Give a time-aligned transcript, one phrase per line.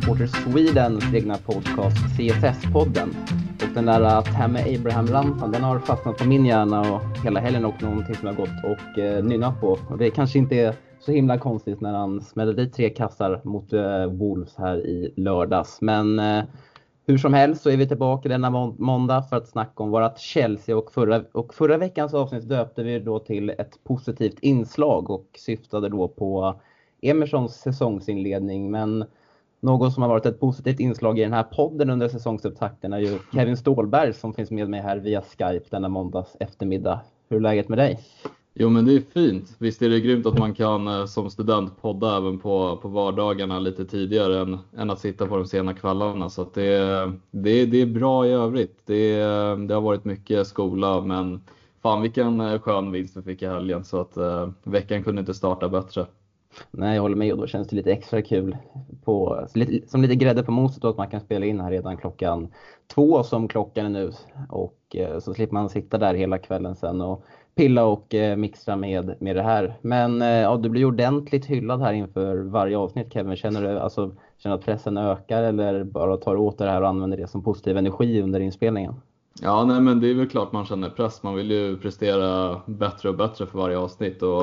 [0.00, 3.08] Supporter Swedens egna podcast CSS-podden.
[3.62, 7.64] Och den där eh, Tammy Abraham-lampan, den har fastnat på min hjärna och hela helgen
[7.64, 9.78] och någonting som jag gått och eh, nynnat på.
[9.88, 13.72] Och det kanske inte är så himla konstigt när han smällde dit tre kassar mot
[13.72, 15.80] eh, Wolves här i lördags.
[15.80, 16.44] Men eh,
[17.06, 20.18] hur som helst så är vi tillbaka denna må måndag för att snacka om vårat
[20.18, 25.26] Chelsea och förra, och förra veckans avsnitt döpte vi då till ett positivt inslag och
[25.38, 26.60] syftade då på
[27.02, 28.70] Emersons säsongsinledning.
[28.70, 29.04] Men
[29.60, 33.18] någon som har varit ett positivt inslag i den här podden under säsongsupptakten är ju
[33.32, 37.00] Kevin Ståhlberg som finns med mig här via Skype denna måndags eftermiddag.
[37.28, 38.00] Hur är läget med dig?
[38.54, 39.56] Jo men det är fint.
[39.58, 43.58] Visst är det grymt att man kan eh, som student podda även på, på vardagarna
[43.58, 46.30] lite tidigare än, än att sitta på de sena kvällarna.
[46.30, 46.78] Så det,
[47.30, 48.80] det, det är bra i övrigt.
[48.84, 49.16] Det,
[49.68, 51.40] det har varit mycket skola men
[51.82, 55.34] fan vilken eh, skön vinst vi fick i helgen så att eh, veckan kunde inte
[55.34, 56.06] starta bättre.
[56.70, 58.56] Nej, jag håller med och då känns det lite extra kul
[59.04, 59.46] på,
[59.86, 62.48] som lite grädde på moset att man kan spela in här redan klockan
[62.86, 64.12] två som klockan är nu
[64.48, 68.76] och eh, så slipper man sitta där hela kvällen sen och pilla och eh, mixa
[68.76, 69.74] med, med det här.
[69.80, 73.36] Men eh, ja, du blir ordentligt hyllad här inför varje avsnitt Kevin.
[73.36, 77.16] Känner du alltså, känner att pressen ökar eller bara tar åt det här och använder
[77.16, 78.94] det som positiv energi under inspelningen?
[79.42, 81.22] Ja, nej, men det är väl klart man känner press.
[81.22, 84.42] Man vill ju prestera bättre och bättre för varje avsnitt och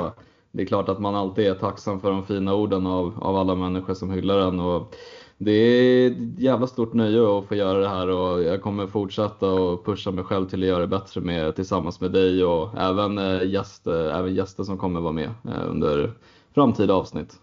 [0.57, 3.56] det är klart att man alltid är tacksam för de fina orden av, av alla
[3.56, 4.59] människor som hyllar en.
[4.59, 4.95] Och
[5.38, 9.51] det är ett jävla stort nöje att få göra det här och jag kommer fortsätta
[9.51, 13.17] och pusha mig själv till att göra det bättre med, tillsammans med dig och även,
[13.17, 16.13] eh, gäster, eh, även gäster som kommer vara med eh, under
[16.53, 17.40] framtida avsnitt.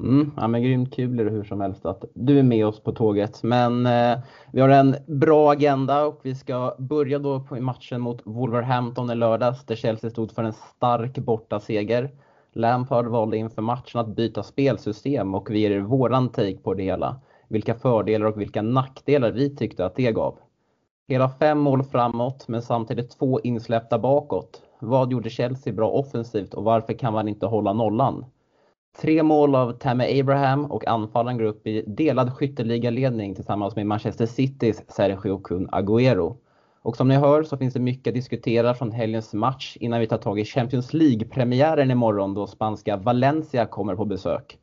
[0.00, 2.80] Mm, ja, men grymt kul är det hur som helst att du är med oss
[2.80, 3.42] på tåget.
[3.42, 4.18] Men eh,
[4.52, 9.14] vi har en bra agenda och vi ska börja då på matchen mot Wolverhampton i
[9.14, 12.10] lördags där Chelsea stod för en stark bortaseger.
[12.52, 16.82] Lampard valde inför matchen att byta spelsystem och vi ger er våran take på det
[16.82, 17.20] hela.
[17.48, 20.38] Vilka fördelar och vilka nackdelar vi tyckte att det gav.
[21.08, 24.62] Hela fem mål framåt men samtidigt två insläppta bakåt.
[24.80, 28.24] Vad gjorde Chelsea bra offensivt och varför kan man inte hålla nollan?
[29.00, 34.26] Tre mål av Tammy Abraham och anfallaren går upp i delad skytteligaledning tillsammans med Manchester
[34.26, 36.36] Citys Sergio Kun Agüero.
[36.88, 40.06] Och som ni hör så finns det mycket att diskutera från helgens match innan vi
[40.06, 44.58] tar tag i Champions League-premiären imorgon då spanska Valencia kommer på besök.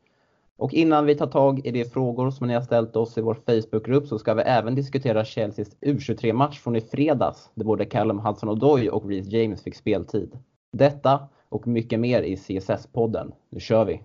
[0.56, 3.34] Och innan vi tar tag i de frågor som ni har ställt oss i vår
[3.34, 8.88] Facebookgrupp så ska vi även diskutera Chelseas U23-match från i fredags där både Callum Hudson-Odoi
[8.88, 10.38] och Reece James fick speltid.
[10.72, 13.32] Detta och mycket mer i CSS-podden.
[13.50, 14.00] Nu kör vi!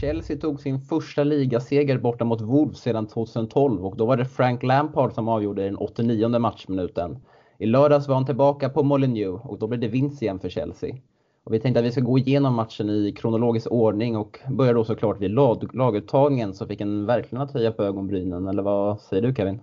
[0.00, 4.62] Chelsea tog sin första ligaseger borta mot Wolves sedan 2012 och då var det Frank
[4.62, 7.18] Lampard som avgjorde den 89 matchminuten.
[7.58, 10.96] I lördags var han tillbaka på Molineux och då blev det vinst igen för Chelsea.
[11.44, 14.84] Och vi tänkte att vi ska gå igenom matchen i kronologisk ordning och börjar då
[14.84, 18.48] såklart vid lag laguttagningen som fick en verkligen att höja på ögonbrynen.
[18.48, 19.60] Eller vad säger du Kevin?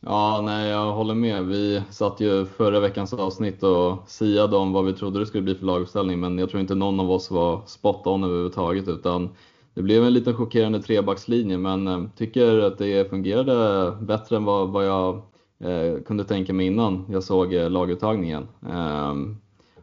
[0.00, 1.44] Ja, nej, jag håller med.
[1.44, 5.54] Vi satt ju förra veckans avsnitt och siade om vad vi trodde det skulle bli
[5.54, 9.30] för laguppställning, men jag tror inte någon av oss var spot on överhuvudtaget, utan
[9.74, 14.68] det blev en liten chockerande trebackslinje men eh, tycker att det fungerade bättre än vad,
[14.68, 15.22] vad jag
[15.58, 18.48] eh, kunde tänka mig innan jag såg eh, laguttagningen.
[18.68, 19.14] Eh,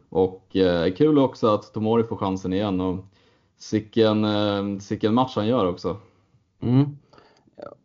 [0.08, 3.04] och eh, kul också att Tomori får chansen igen och
[3.58, 5.96] sicken, eh, sicken match han gör också.
[6.62, 6.84] Mm.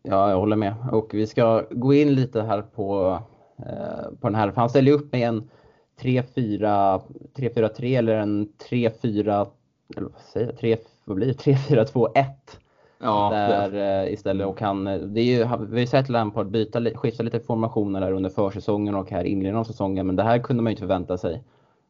[0.02, 0.74] Ja, jag håller med.
[0.92, 3.18] Och vi ska gå in lite här på,
[3.58, 4.52] eh, på den här.
[4.56, 5.50] Han ställer upp med en
[6.00, 9.46] 3-4-3 eller en 3-4,
[9.96, 10.76] eller vad säger jag, 3
[11.08, 12.24] vad blir det, 3-4-2-1.
[13.00, 14.10] Ja, där det.
[14.10, 18.00] istället och han, det är ju, vi har ju sett Lampard byta, skifta lite formationer
[18.00, 20.80] där under försäsongen och här inledningen av säsongen, men det här kunde man ju inte
[20.80, 21.42] förvänta sig.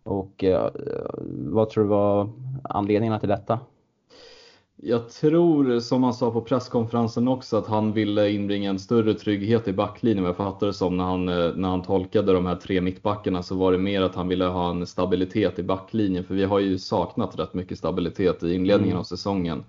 [0.05, 0.71] Och eh,
[1.29, 2.31] vad tror du var
[2.63, 3.61] anledningarna till detta?
[4.83, 9.69] Jag tror, som han sa på presskonferensen också, att han ville inbringa en större trygghet
[9.69, 10.23] i backlinjen.
[10.23, 13.43] Vad jag fattar det som när han, eh, när han tolkade de här tre mittbackarna
[13.43, 16.25] så var det mer att han ville ha en stabilitet i backlinjen.
[16.25, 19.01] För vi har ju saknat rätt mycket stabilitet i inledningen mm.
[19.01, 19.65] av säsongen.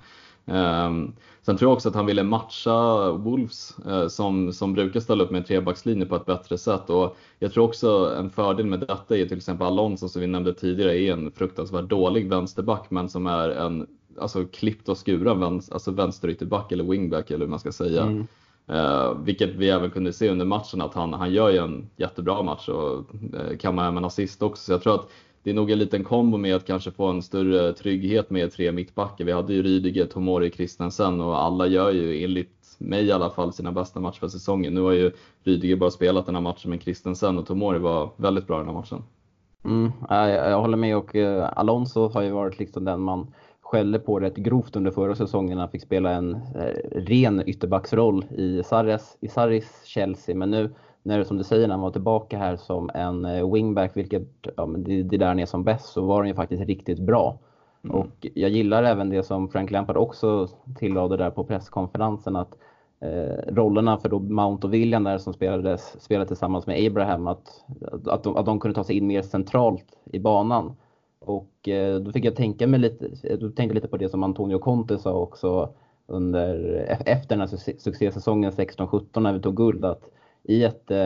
[0.45, 5.23] Um, sen tror jag också att han ville matcha Wolves uh, som, som brukar ställa
[5.23, 6.89] upp med en trebackslinje på ett bättre sätt.
[6.89, 10.53] Och jag tror också en fördel med detta är till exempel Alonso som vi nämnde
[10.53, 15.73] tidigare är en fruktansvärt dålig vänsterback men som är en alltså, klippt och skuren vänster,
[15.73, 18.03] alltså vänsterytterback eller wingback eller hur man ska säga.
[18.03, 18.27] Mm.
[18.71, 22.43] Uh, vilket vi även kunde se under matchen att han, han gör ju en jättebra
[22.43, 22.97] match och
[23.33, 24.63] uh, kammar hem en assist också.
[24.63, 25.09] Så jag tror att
[25.43, 28.71] det är nog en liten kombo med att kanske få en större trygghet med tre
[28.71, 29.25] mittbackar.
[29.25, 33.53] Vi hade ju Rydiger, Tomori, Christensen och alla gör ju enligt mig i alla fall,
[33.53, 34.73] sina bästa matcher för säsongen.
[34.73, 35.11] Nu har ju
[35.43, 38.67] Rydiger bara spelat den här matchen med Christensen och Tomori var väldigt bra i den
[38.67, 39.03] här matchen.
[39.65, 43.27] Mm, jag, jag håller med och uh, Alonso har ju varit liksom den man
[43.71, 45.57] skällde på rätt grovt under förra säsongen.
[45.57, 50.35] Han fick spela en eh, ren ytterbacksroll i Sarris, i Sarris Chelsea.
[50.35, 50.69] Men nu
[51.03, 54.27] när som du säger, när han var tillbaka här som en eh, wingback, vilket
[54.57, 57.39] ja, det, det där han är som bäst, så var han ju faktiskt riktigt bra.
[57.83, 57.95] Mm.
[57.95, 62.57] Och jag gillar även det som Frank Lampard också tillade där på presskonferensen att
[63.01, 67.65] eh, rollerna för då Mount och William där som spelades, spelade tillsammans med Abraham, att,
[68.07, 70.75] att, de, att de kunde ta sig in mer centralt i banan.
[71.29, 74.59] Och eh, då fick jag tänka mig lite, då tänkte lite på det som Antonio
[74.59, 75.69] Conte sa också
[76.07, 80.09] under, e-, efter den här succésäsongen 16-17 när vi tog guld att
[80.43, 80.97] i ett, eh,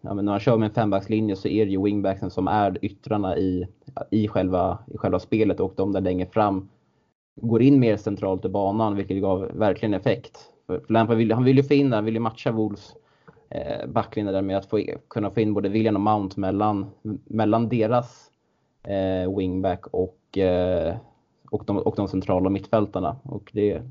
[0.00, 2.78] ja, men när man kör med en fembackslinje så är det ju wingbacksen som är
[2.84, 3.66] yttrarna i,
[4.10, 6.68] i, själva, i själva spelet och de där längre fram
[7.36, 10.38] går in mer centralt i banan vilket gav verkligen effekt.
[10.66, 12.94] För Lampard vill, han vill ju få in, han vill ju matcha Wolves
[13.50, 16.90] eh, backlinje där med att få, e-, kunna få in både William och Mount mellan,
[17.24, 18.29] mellan deras
[18.82, 20.96] eh, wingback och, eh,
[21.50, 23.16] och, de, och de centrala mittfältarna.
[23.22, 23.82] Och det,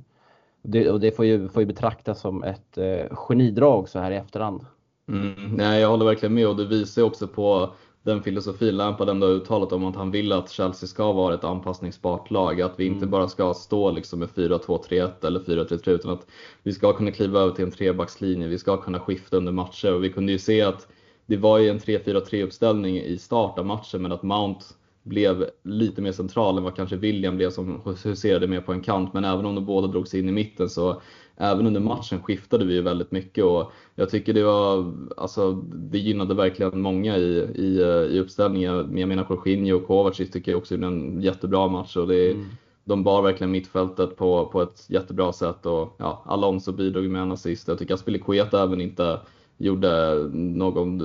[0.61, 4.15] det, och det får, ju, får ju betraktas som ett eh, genidrag så här i
[4.15, 4.65] efterhand.
[5.07, 7.69] Mm, nej, jag håller verkligen med och det visar också på
[8.03, 11.43] den filosofin Lampard ändå har uttalat om att han vill att Chelsea ska vara ett
[11.43, 12.61] anpassningsbart lag.
[12.61, 13.09] Att vi inte mm.
[13.09, 16.27] bara ska stå liksom med 4-2-3-1 eller 4-3-3 utan att
[16.63, 18.47] vi ska kunna kliva över till en trebackslinje.
[18.47, 20.87] Vi ska kunna skifta under matcher och vi kunde ju se att
[21.25, 24.65] det var ju en 3-4-3 uppställning i start av matchen men att Mount
[25.09, 29.13] blev lite mer central än vad kanske William blev som huserade mer på en kant.
[29.13, 31.01] Men även om de båda drogs in i mitten så
[31.37, 35.97] även under matchen skiftade vi ju väldigt mycket och jag tycker det var, alltså det
[35.97, 38.97] gynnade verkligen många i, i, i uppställningen.
[38.97, 42.45] Jag menar Jorginho och Kovacic tycker jag också gjorde en jättebra match och det, mm.
[42.83, 47.31] de bar verkligen mittfältet på, på ett jättebra sätt och ja, Alonso bidrog med en
[47.31, 47.67] assist.
[47.67, 49.19] Jag tycker Aspilicueta även inte
[49.59, 51.01] gjorde någon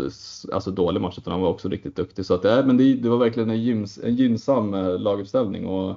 [0.53, 2.27] alltså, dålig match utan han var också riktigt duktig.
[2.27, 5.67] Så att, äh, men det, det var verkligen en, gyms, en gynnsam eh, laguppställning.
[5.67, 5.91] Och,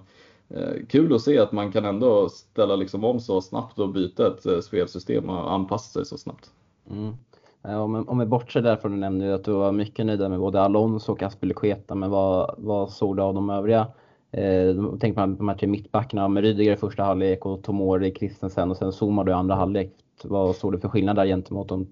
[0.50, 4.28] eh, kul att se att man kan ändå ställa liksom om så snabbt och byta
[4.28, 6.52] ett spelsystem och anpassa sig så snabbt.
[6.90, 7.14] Mm.
[7.62, 11.12] Om, om vi bortser därifrån, du nämnde att du var mycket nöjd med både Alonso
[11.12, 13.88] och Aspelekueta, men vad, vad såg du av de övriga?
[14.32, 18.72] Eh, tänk på de här tre mittbackarna med Rydiger i första halvlek och Tomori, Kristensen
[18.72, 19.94] och sen Zuma då i andra halvlek.
[20.24, 21.88] Vad såg du för skillnad där gentemot de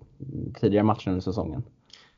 [0.60, 1.64] tidigare matcherna under säsongen?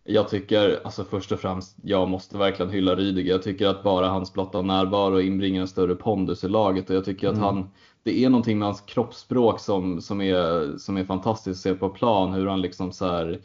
[0.03, 3.31] Jag tycker, alltså först och främst, jag måste verkligen hylla Rydiger.
[3.31, 7.05] Jag tycker att bara hans blotta närvaro inbringar en större pondus i laget och jag
[7.05, 7.39] tycker mm.
[7.39, 7.69] att han,
[8.03, 11.89] det är någonting med hans kroppsspråk som, som, är, som är fantastiskt att se på
[11.89, 12.33] plan.
[12.33, 13.39] Hur han liksom så här,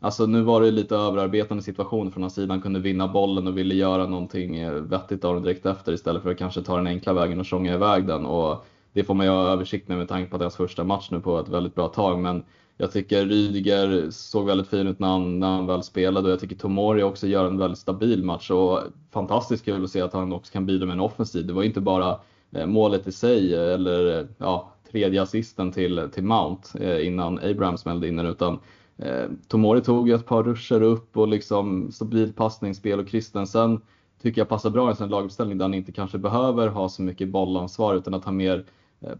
[0.00, 2.52] Alltså nu var det lite överarbetande situation från hans sida.
[2.52, 6.30] Han kunde vinna bollen och ville göra någonting vettigt av den direkt efter istället för
[6.30, 8.26] att kanske ta den enkla vägen och sjunga iväg den.
[8.26, 11.20] Och det får man ju ha översikt med med tanke på deras första match nu
[11.20, 12.18] på ett väldigt bra tag.
[12.18, 12.44] Men
[12.76, 16.40] jag tycker Rydiger såg väldigt fin ut när han, när han väl spelade och jag
[16.40, 20.32] tycker Tomori också gör en väldigt stabil match och fantastiskt kul att se att han
[20.32, 21.46] också kan bidra med en offensiv.
[21.46, 22.20] Det var inte bara
[22.52, 27.76] eh, målet i sig eh, eller eh, ja, tredje assisten till, till Mount innan Abraham
[27.76, 28.58] smällde in den utan
[28.96, 33.80] eh, Tomori tog ju ett par ruscher upp och liksom stabilt passningsspel och Kristensen
[34.22, 37.02] tycker jag passar bra i en sån laguppställning där han inte kanske behöver ha så
[37.02, 38.64] mycket bollansvar utan att han mer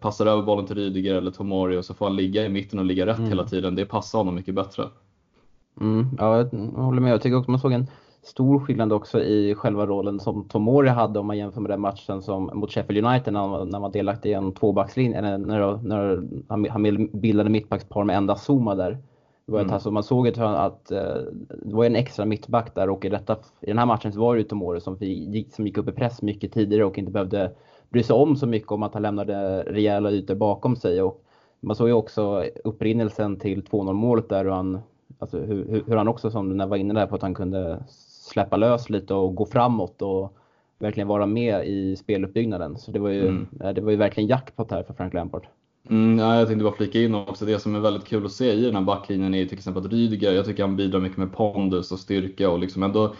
[0.01, 2.85] passar över bollen till Rydiger eller Tomori och så får han ligga i mitten och
[2.85, 3.31] ligga rätt mm.
[3.31, 3.75] hela tiden.
[3.75, 4.85] Det passar honom mycket bättre.
[5.81, 7.13] Mm, ja, jag håller med.
[7.13, 7.87] Jag tycker också man såg en
[8.23, 12.23] stor skillnad också i själva rollen som Tomori hade om man jämför med den matchen
[12.23, 16.23] som mot Sheffield United när han, när var delaktig i en tvåbackslinje, när, när, när
[16.49, 18.99] han, han bildade mittbackspar med enda Zuma där.
[19.47, 19.73] Det var mm.
[19.73, 21.15] alltså, man såg att, att eh,
[21.63, 24.35] det var en extra mittback där och i, detta, i den här matchen så var
[24.35, 27.53] det ju Tomori som gick, som gick upp i press mycket tidigare och inte behövde
[27.89, 31.03] bry sig om så mycket om att han lämnade rejäla ytor bakom sig.
[31.03, 31.25] Och
[31.61, 34.79] man såg ju också upprinnelsen till 2-0 målet där och han,
[35.19, 37.85] alltså hur, hur han också som du var inne där på att han kunde
[38.33, 40.37] släppa lös lite och gå framåt och
[40.79, 42.79] verkligen vara med i speluppbyggnaden.
[42.79, 43.47] Så det var ju, mm.
[43.75, 45.47] det var ju verkligen jackpot här för Frank Lampard.
[45.91, 48.53] Mm, ja, jag tänkte bara flika in också, det som är väldigt kul att se
[48.53, 51.33] i den här backlinjen är till exempel att Rydiger, jag tycker han bidrar mycket med
[51.33, 53.15] pondus och styrka och liksom ändå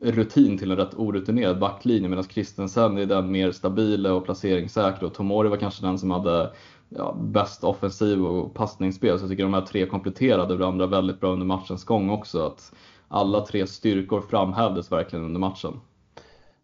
[0.00, 5.14] rutin till en rätt orutinerad backlinje medan Christensen är den mer stabila och placeringssäkra och
[5.14, 6.50] Tomori var kanske den som hade
[6.88, 9.18] ja, bäst offensiv och passningsspel.
[9.18, 12.46] Så jag tycker de här tre kompletterade varandra väldigt bra under matchens gång också.
[12.46, 12.72] Att
[13.08, 15.80] alla tre styrkor framhävdes verkligen under matchen.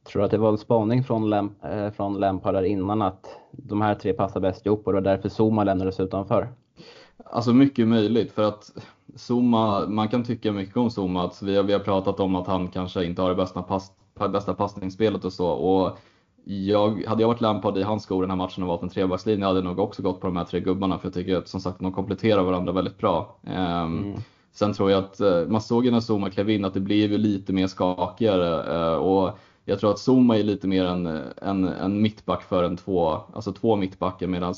[0.04, 3.26] Tror du att det var en spaning från, Lamp, eh, från Lampard där innan att
[3.52, 6.48] de här tre passar bäst ihop och det var därför Zuma lämnades utanför?
[7.24, 8.70] Alltså mycket möjligt för att
[9.16, 11.24] Zuma, man kan tycka mycket om Zuma.
[11.24, 13.92] Att vi, har, vi har pratat om att han kanske inte har det bästa, pass,
[14.32, 15.48] bästa passningsspelet och så.
[15.48, 15.98] Och
[16.44, 19.46] jag, hade jag varit Lampard i hans skor den här matchen och valt en trebackslinje
[19.46, 21.60] hade jag nog också gått på de här tre gubbarna för jag tycker att som
[21.60, 23.38] sagt de kompletterar varandra väldigt bra.
[23.46, 24.20] Ehm, mm.
[24.52, 27.12] Sen tror jag att eh, man såg ju när Zuma klev in att det blev
[27.12, 31.06] ju lite mer skakigare eh, och jag tror att Zuma är lite mer en,
[31.42, 34.54] en, en mittback för en två, alltså två mittbackar medan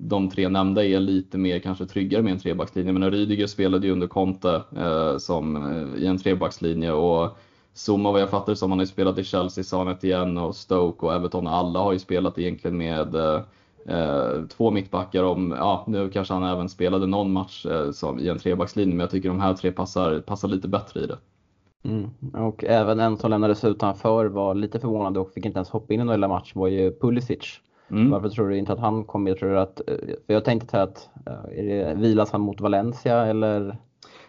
[0.00, 2.92] de tre nämnda är lite mer kanske tryggare med en trebackslinje.
[2.92, 7.38] Men Rydiger spelade ju under Conte eh, som, eh, i en trebackslinje och
[7.74, 11.06] Zuma vad jag fattar som han har ju spelat i Chelsea, Sanet igen och Stoke
[11.06, 11.46] och Everton.
[11.46, 13.40] Alla har ju spelat egentligen med eh,
[13.86, 15.24] eh, två mittbackar.
[15.24, 19.00] Om, ja, nu kanske han även spelade någon match eh, som, i en trebackslinje men
[19.00, 21.18] jag tycker de här tre passar, passar lite bättre i det.
[21.84, 22.10] Mm.
[22.46, 26.00] Och även en som lämnades utanför var lite förvånad och fick inte ens hoppa in
[26.00, 27.60] i någon match var ju Pulisic.
[27.90, 28.10] Mm.
[28.10, 29.38] Varför tror du inte att han kom med?
[29.38, 29.80] Tror du att,
[30.26, 31.08] för jag tänkte att,
[31.52, 33.76] är det, vilas han mot Valencia eller?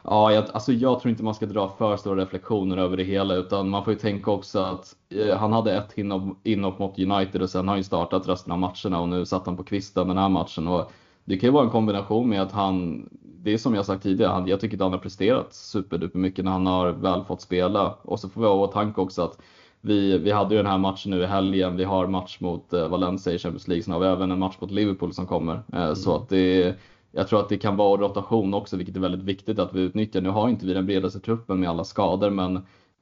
[0.03, 3.35] Ja, jag, alltså jag tror inte man ska dra för stora reflektioner över det hela
[3.35, 5.97] utan man får ju tänka också att eh, han hade ett
[6.43, 9.45] inhopp mot United och sen har han ju startat resten av matcherna och nu satt
[9.45, 10.67] han på kvisten den här matchen.
[10.67, 10.91] Och
[11.25, 14.31] det kan ju vara en kombination med att han, det är som jag sagt tidigare,
[14.31, 17.95] han, jag tycker inte han har presterat superduper mycket när han har väl fått spela.
[18.01, 19.41] Och så får vi ha i åtanke också att
[19.81, 21.77] vi, vi hade ju den här matchen nu i helgen.
[21.77, 23.83] Vi har match mot eh, Valencia i Champions League.
[23.83, 25.53] Sen har vi även en match mot Liverpool som kommer.
[25.73, 25.95] Eh, mm.
[25.95, 26.75] Så att det,
[27.11, 30.21] jag tror att det kan vara rotation också, vilket är väldigt viktigt att vi utnyttjar.
[30.21, 32.55] Nu har inte vi den bredaste truppen med alla skador, men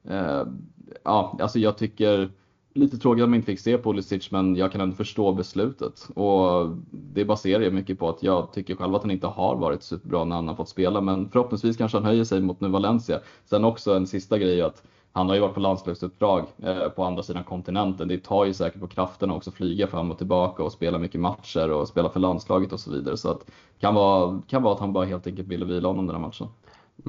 [0.10, 0.44] eh,
[1.04, 2.30] ja, alltså jag tycker
[2.78, 6.08] lite tråkigt att man inte fick se Pulisic, men jag kan ändå förstå beslutet.
[6.16, 9.84] Och det baserar jag mycket på att jag tycker själv att han inte har varit
[9.84, 13.20] superbra när han har fått spela, men förhoppningsvis kanske han höjer sig mot nu Valencia.
[13.46, 17.24] Sen också en sista grej att han har ju varit på landslagsuppdrag eh, på andra
[17.24, 18.08] sidan kontinenten.
[18.08, 21.72] Det tar ju säkert på krafterna också flyga fram och tillbaka och spela mycket matcher
[21.72, 23.18] och spela för landslaget och så vidare.
[23.18, 26.16] Så att kan vara, kan vara att han bara helt enkelt ville vila honom den
[26.16, 26.48] här matchen.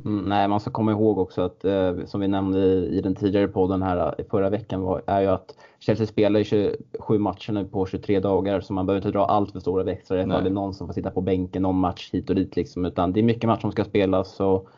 [0.05, 3.14] Mm, nej, man ska komma ihåg också att eh, som vi nämnde i, i, den
[3.14, 7.64] tidigare podden här i förra veckan var, är ju att Chelsea spelar 27 matcher nu
[7.64, 10.55] på 23 dagar så man behöver inte dra allt för stora växlar ifall det är
[10.55, 13.25] någon som får sitta på bänken någon match hit och dit liksom, utan det är
[13.25, 14.40] mycket matcher som ska spelas.
[14.40, 14.69] Och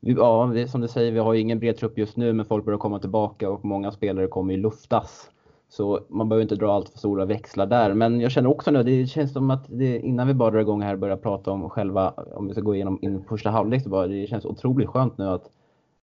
[0.00, 2.78] ja, som du säger, vi har ju ingen bred trupp just nu, men folk börjar
[2.78, 5.30] komma tillbaka och många spelare kommer ju luftas.
[5.68, 7.94] Så man behöver inte dra allt för stora växlar där.
[7.94, 10.82] Men jag känner också nu, det känns som att det, innan vi bara drar igång
[10.82, 13.88] här och börjar prata om själva, om vi ska gå igenom in första halvlek, så
[13.88, 15.50] bara, det känns otroligt skönt nu att,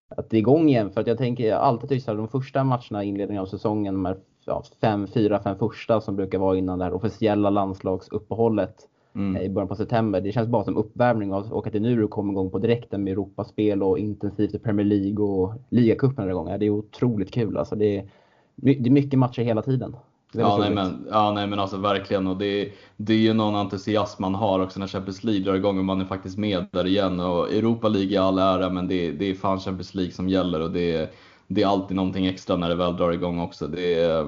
[0.10, 0.92] att det är igång igen.
[0.92, 3.94] För att jag tänker, jag alltid tyckt att de första matcherna i inledningen av säsongen,
[3.94, 8.76] de här ja, fem, fyra, fem första som brukar vara innan det här officiella landslagsuppehållet,
[9.18, 9.42] mm.
[9.42, 10.22] i början på september.
[10.22, 13.84] Det känns bara som uppvärmning och att det nu kommer igång på direkten med Europaspel
[13.84, 16.60] och intensivt i Premier League och ligacupen den gången.
[16.60, 17.76] Det är otroligt kul alltså.
[17.76, 18.10] Det är,
[18.56, 19.96] det är mycket matcher hela tiden.
[20.32, 24.22] Ja nej, men, ja nej men alltså verkligen och det, det är ju någon entusiasm
[24.22, 27.20] man har också när Champions League drar igång och man är faktiskt med där igen
[27.20, 30.62] och Europa League är all ära men det, det är fan Champions League som gäller
[30.62, 31.14] och det,
[31.48, 33.68] det är alltid någonting extra när det väl drar igång också.
[33.68, 34.20] Det är,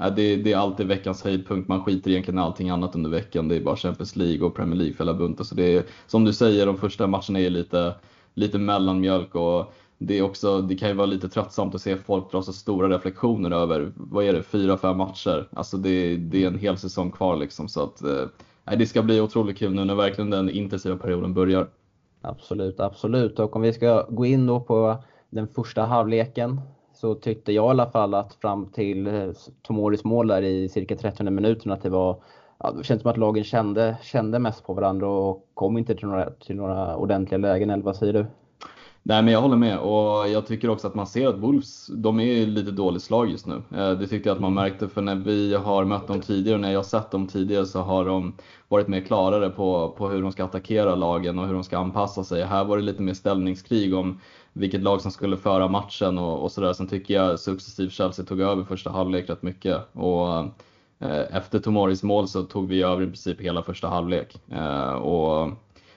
[0.00, 1.68] äh, det, det är alltid veckans höjdpunkt.
[1.68, 3.48] Man skiter egentligen i allting annat under veckan.
[3.48, 5.36] Det är bara Champions League och Premier League för hela bunten.
[5.36, 7.94] Så alltså det är, som du säger, de första matcherna är lite,
[8.34, 12.30] lite mellanmjölk och det, är också, det kan ju vara lite tröttsamt att se folk
[12.30, 15.48] dra så stora reflektioner över, vad är det, fyra, fem matcher.
[15.52, 17.68] Alltså det, det är en hel säsong kvar liksom.
[17.68, 21.68] Så att, äh, det ska bli otroligt kul nu när verkligen den intensiva perioden börjar.
[22.22, 23.38] Absolut, absolut.
[23.38, 26.60] Och om vi ska gå in då på den första halvleken
[26.94, 29.30] så tyckte jag i alla fall att fram till eh,
[29.62, 32.20] Tomoris mål där i cirka 30 minuter att det var
[32.60, 36.06] Ja, det känns som att lagen kände, kände mest på varandra och kom inte till
[36.06, 38.26] några, till några ordentliga lägen, eller vad säger du?
[39.02, 42.20] Nej men jag håller med och jag tycker också att man ser att Wolves, de
[42.20, 43.62] är lite dåligt slag just nu.
[43.76, 46.60] Eh, det tyckte jag att man märkte för när vi har mött dem tidigare och
[46.60, 48.34] när jag sett dem tidigare så har de
[48.68, 52.24] varit mer klarare på, på hur de ska attackera lagen och hur de ska anpassa
[52.24, 52.44] sig.
[52.44, 54.20] Här var det lite mer ställningskrig om
[54.58, 56.72] vilket lag som skulle föra matchen och, och sådär.
[56.72, 59.76] Sen tycker jag successivt Chelsea tog över första halvlek rätt mycket.
[59.92, 60.38] Och,
[60.98, 64.40] eh, efter Tomoris mål så tog vi över i princip hela första halvlek.
[64.50, 65.50] Eh, och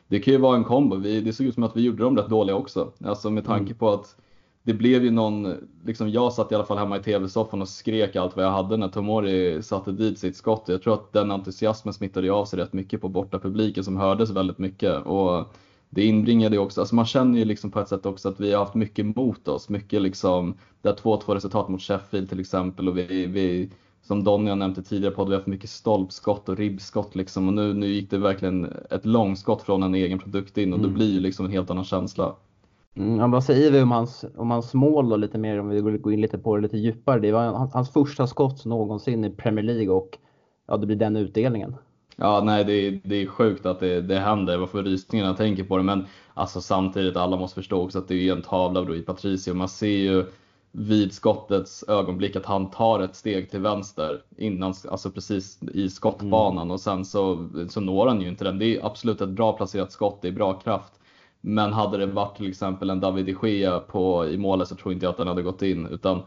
[0.08, 0.96] det kan ju vara en kombo.
[0.96, 2.92] Vi, det såg ut som att vi gjorde dem rätt dåliga också.
[3.06, 3.78] Alltså med tanke mm.
[3.78, 4.16] på att
[4.64, 8.16] det blev ju någon, liksom jag satt i alla fall hemma i tv-soffan och skrek
[8.16, 10.64] allt vad jag hade när Tomori satte dit sitt skott.
[10.68, 14.30] Jag tror att den entusiasmen smittade av sig rätt mycket på borta publiken som hördes
[14.30, 15.06] väldigt mycket.
[15.06, 15.54] Och
[15.94, 18.54] det inbringade ju också, alltså man känner ju liksom på ett sätt också att vi
[18.54, 19.70] har haft mycket mot oss.
[19.70, 23.70] Mycket liksom, det har 2-2 resultat mot Sheffield till exempel och vi, vi
[24.02, 27.54] som Donny har nämnt tidigare på, vi har haft mycket stolpskott och ribbskott liksom och
[27.54, 30.92] nu, nu gick det verkligen ett långskott från en egen produkt in och mm.
[30.92, 32.36] då blir ju liksom en helt annan känsla.
[32.96, 35.98] Mm, vad säger vi om hans, om hans mål då lite mer, om vi vill
[35.98, 37.20] gå in lite på det lite djupare.
[37.20, 40.18] Det var hans, hans första skott någonsin i Premier League och
[40.68, 41.76] ja, det blir den utdelningen.
[42.22, 44.54] Ja, nej, det är, det är sjukt att det, det händer.
[44.54, 45.84] Jag får rysningar när jag tänker på det.
[45.84, 49.54] Men alltså, samtidigt, alla måste förstå också att det är en tavla bredvid Patricio.
[49.54, 50.26] Man ser ju
[50.72, 56.62] vid skottets ögonblick att han tar ett steg till vänster innan, alltså precis i skottbanan
[56.62, 56.72] mm.
[56.72, 58.60] och sen så, så når han ju inte den.
[58.60, 60.94] Det är absolut ett bra placerat skott, det är bra kraft.
[61.42, 64.94] Men hade det varit till exempel en David de Gea på, i målet så tror
[64.94, 65.88] inte jag att den hade gått in.
[65.88, 66.22] Utan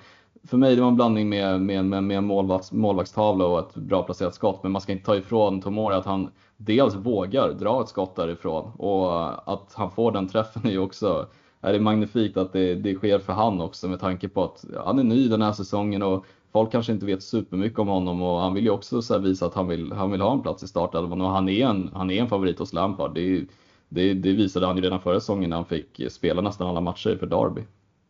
[0.46, 3.74] för mig det var en blandning med, med, med, med en målvakts, målvaktstavla och ett
[3.74, 4.62] bra placerat skott.
[4.62, 8.72] Men man ska inte ta ifrån Tomori att han dels vågar dra ett skott därifrån
[8.76, 11.26] och att han får den träffen är ju också
[11.60, 14.98] är det magnifikt att det, det sker för han också med tanke på att han
[14.98, 18.54] är ny den här säsongen och folk kanske inte vet supermycket om honom och han
[18.54, 21.20] vill ju också så visa att han vill, han vill ha en plats i startelvan
[21.20, 23.14] och han är en, han är en favorit hos Lampard.
[23.14, 23.44] Det,
[23.88, 27.16] det, det visade han ju redan förra säsongen när han fick spela nästan alla matcher
[27.16, 27.62] för Derby.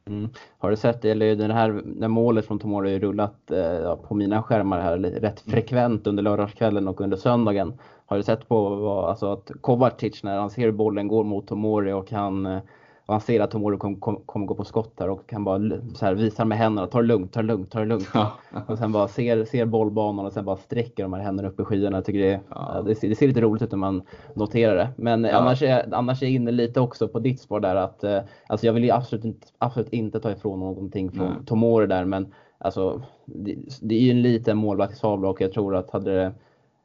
[0.07, 0.31] Mm.
[0.59, 4.43] Har du sett, eller det här det målet från Tomori har rullat eh, på mina
[4.43, 5.53] skärmar här rätt mm.
[5.55, 7.79] frekvent under lördagskvällen och under söndagen.
[8.07, 11.93] Har du sett på vad, alltså att Kovacic när han ser bollen går mot Tomori
[11.93, 12.59] och han eh,
[13.07, 15.59] och han ser att Tomori kommer kom, kom gå på skott där och kan bara
[15.95, 18.09] så här, visar med händerna, ta det lugnt, ta det lugnt, ta det lugnt.
[18.15, 18.33] Ja.
[18.67, 21.65] och sen bara ser, ser bollbanan och sen bara sträcker de här händerna upp i
[21.65, 21.97] skyarna.
[21.97, 22.83] Jag tycker det, ja.
[22.87, 24.03] det, ser, det, ser, lite roligt ut när man
[24.35, 24.89] noterar det.
[24.97, 25.37] Men ja.
[25.37, 28.67] annars, är, annars är jag inne lite också på ditt spår där att eh, alltså
[28.67, 31.45] jag vill ju absolut inte, absolut inte ta ifrån någonting från mm.
[31.45, 35.91] Tomori där men alltså det, det är ju en liten målvaktsfavla och jag tror att
[35.91, 36.33] hade det,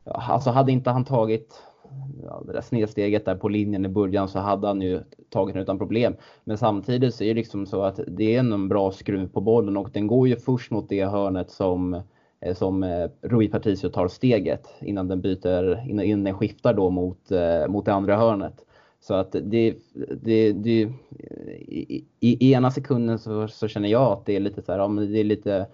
[0.04, 1.64] alltså hade inte han tagit
[2.24, 5.64] ja, det där snedsteget där på linjen i början så hade han ju tagit den
[5.64, 6.16] utan problem.
[6.44, 9.78] Men samtidigt så är det liksom så att det är en bra skruv på bollen
[9.78, 12.02] och den går ju först mot det hörnet som
[12.40, 16.90] eh, som eh, Rui Patricio tar steget innan den byter, innan, innan den skiftar då
[16.90, 18.66] mot, eh, mot det andra hörnet.
[19.02, 19.76] Så att det,
[20.22, 20.90] det, det
[21.68, 24.88] i, i, ena sekunden så, så, känner jag att det är lite så här, ja,
[24.88, 25.68] men det är lite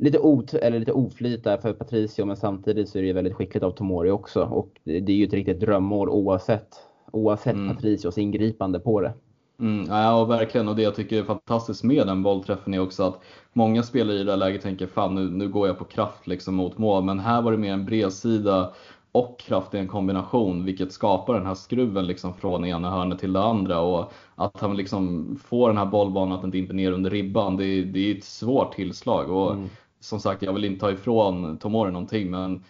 [0.00, 3.64] lite, ot eller lite oflyt där för Patricio men samtidigt så är det väldigt skickligt
[3.64, 6.68] av Tomori också och det är ju ett riktigt drömmål oavsett,
[7.12, 7.74] oavsett mm.
[7.74, 9.12] Patricios ingripande på det.
[9.60, 10.68] Mm, ja, verkligen.
[10.68, 13.20] Och det jag tycker är fantastiskt med den bollträffen är också att
[13.52, 16.54] många spelare i det här läget tänker fan nu, nu går jag på kraft liksom
[16.54, 17.04] mot mål.
[17.04, 18.72] Men här var det mer en bredsida
[19.12, 23.32] och kraft i en kombination vilket skapar den här skruven liksom från ena hörnet till
[23.32, 27.10] det andra och att han liksom får den här bollbanan att den dimper ner under
[27.10, 29.68] ribban det är, det är ett svårt tillslag och mm
[30.00, 32.62] som sagt, jag vill inte ta ifrån Tomori någonting, men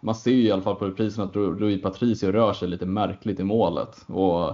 [0.00, 3.40] man ser ju i alla fall på reprisen att Rui Patricio rör sig lite märkligt
[3.40, 3.96] i målet.
[4.08, 4.48] Och,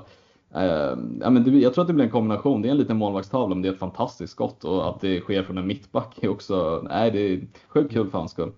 [0.60, 2.62] eh, ja, men det, jag tror att det blir en kombination.
[2.62, 5.42] Det är en liten målvaktstavla, men det är ett fantastiskt skott och att det sker
[5.42, 8.52] från en mittback är också, nej det är sjukt kul för hans skull.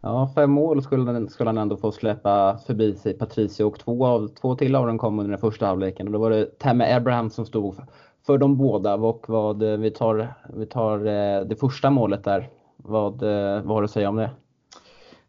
[0.00, 4.28] Ja, fem mål skulle, skulle han ändå få släppa förbi sig Patricio och två, av,
[4.28, 6.06] två till av dem kom under den första halvleken.
[6.06, 7.84] Och då var det Tamme Abraham som stod för,
[8.26, 12.50] för de båda och vad vi tar, vi tar eh, det första målet där
[12.82, 14.30] vad, eh, vad har du att säga om det?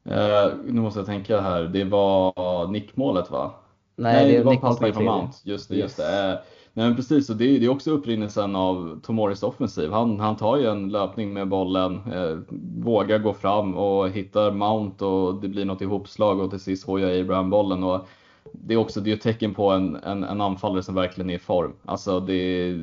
[0.10, 1.62] Uh, nu måste jag tänka här.
[1.64, 3.52] Det var nickmålet va?
[3.96, 5.38] Nej, Nej det, det var passningen från Mount.
[5.44, 6.34] Just det, just det.
[6.34, 6.40] Uh,
[6.76, 9.92] Nej men precis, och det, är, det är också upprinnelsen av Tomoris offensiv.
[9.92, 12.38] Han, han tar ju en löpning med bollen, eh,
[12.84, 17.20] vågar gå fram och hittar Mount och det blir något ihopslag och till sist jag
[17.20, 17.84] Abraham bollen.
[17.84, 18.08] Och
[18.52, 21.36] det är också det är ett tecken på en, en, en anfallare som verkligen är
[21.36, 21.74] i form.
[21.86, 22.74] Alltså det,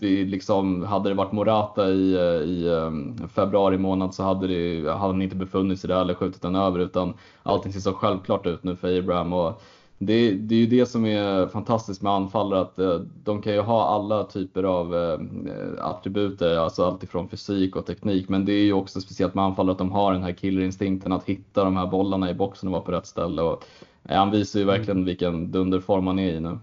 [0.00, 4.90] det liksom, hade det varit Morata i, eh, i ehm, februari månad så hade, det,
[4.90, 8.46] hade han inte befunnit sig där eller skjutit den över utan allting ser så självklart
[8.46, 9.32] ut nu för Abraham.
[9.32, 9.62] Och
[9.98, 13.60] det, det är ju det som är fantastiskt med anfallare att eh, de kan ju
[13.60, 18.28] ha alla typer av attribut, attributer, alltså ifrån fysik och teknik.
[18.28, 21.24] Men det är ju också speciellt med anfallare att de har den här killerinstinkten att
[21.24, 23.42] hitta de här bollarna i boxen och vara på rätt ställe.
[23.42, 23.64] Och,
[24.08, 26.58] han visar ju verkligen vilken dunderform han är i nu.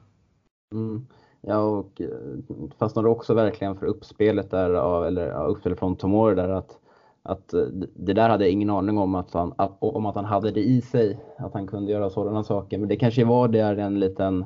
[0.73, 1.07] Mm.
[1.41, 2.07] Ja, och eh,
[2.79, 6.77] fastnade också verkligen för uppspelet där, eller ja, uppspelet från Tomori där att,
[7.23, 10.25] att eh, det där hade jag ingen aning om att, han, att, om att han
[10.25, 12.77] hade det i sig, att han kunde göra sådana saker.
[12.77, 14.45] Men det kanske var där en liten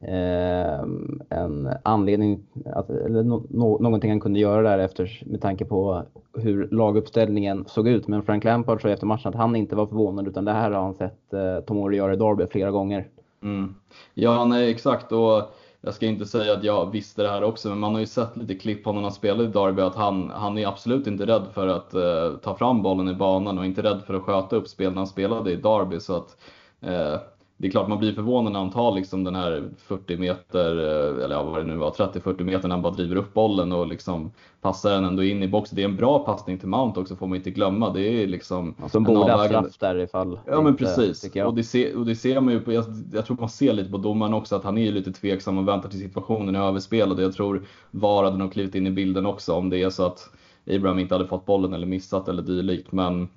[0.00, 0.80] eh,
[1.28, 6.02] en anledning, att, eller no, någonting han kunde göra där efter, med tanke på
[6.34, 8.08] hur laguppställningen såg ut.
[8.08, 10.82] Men Frank Lampard sa efter matchen att han inte var förvånad utan det här har
[10.82, 13.08] han sett eh, Tomori göra i Derby flera gånger.
[13.42, 13.74] Mm.
[14.14, 15.12] Ja, nej exakt.
[15.12, 15.42] Och
[15.80, 18.36] jag ska inte säga att jag visste det här också, men man har ju sett
[18.36, 21.46] lite klipp på när han spelar i Derby att han, han är absolut inte rädd
[21.52, 24.68] för att eh, ta fram bollen i banan och inte rädd för att sköta upp
[24.68, 26.00] spel när han spelade i Derby.
[26.00, 26.36] Så att,
[26.80, 27.16] eh,
[27.60, 31.24] det är klart man blir förvånad när han tar liksom den här 40 meter, eh,
[31.24, 33.86] eller ja, vad det nu var, 30-40 meter när han bara driver upp bollen och
[33.86, 35.76] liksom passar den ändå in i boxen.
[35.76, 37.90] Det är en bra passning till Mount också får man inte glömma.
[37.90, 41.36] Det är liksom ja, Som borde ha straff där ifall Ja men precis.
[41.44, 43.90] Och det, ser, och det ser man ju på, jag, jag, tror man ser lite
[43.90, 47.20] på domaren också att han är lite tveksam och väntar till situationen är överspelad.
[47.20, 50.30] Jag tror VAR hade nog klivit in i bilden också om det är så att
[50.70, 52.92] Abraham inte hade fått bollen eller missat eller dylikt.
[52.92, 53.28] Men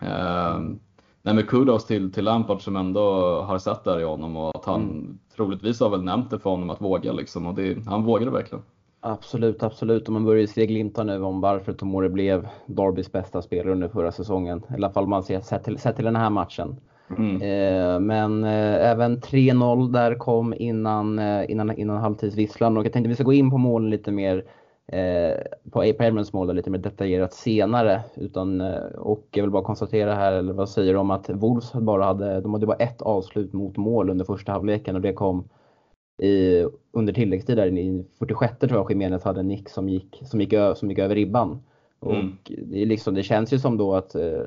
[0.00, 0.58] eh,
[1.24, 3.00] Nej men kudos till, till Lampard som ändå
[3.42, 5.18] har sett det här i honom och att han mm.
[5.36, 8.64] troligtvis har väl nämnt det för honom att våga liksom och det, han vågade verkligen.
[9.00, 10.06] Absolut, absolut.
[10.06, 14.12] Och man börjar se glimtar nu om varför Tomori blev Darbys bästa spelare under förra
[14.12, 14.62] säsongen.
[14.70, 16.76] I alla fall man ser sett till, sett till den här matchen.
[17.18, 17.42] Mm.
[17.42, 23.08] Eh, men eh, även 3-0 där kom innan, eh, innan, innan halvtidsvisslan och jag tänkte
[23.08, 24.44] vi ska gå in på målen lite mer
[25.70, 28.02] på, på Edmunds mål lite mer detaljerat senare.
[28.16, 31.72] Utan, eh, och jag vill bara konstatera här, eller vad säger du om att Wolves
[31.72, 35.48] bara hade, de hade bara ett avslut mot mål under första halvleken och det kom
[36.22, 40.40] i, under tilläggstid där i 46 tror jag Jiménez hade en nick som gick, som
[40.40, 41.62] gick, som gick över ribban.
[41.98, 42.36] Och mm.
[42.46, 44.40] det, är liksom, det känns ju som då att eh,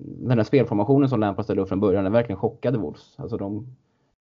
[0.00, 3.14] den här spelformationen som Lampard ställde upp från början, den verkligen chockade Wolves.
[3.16, 3.66] Alltså de,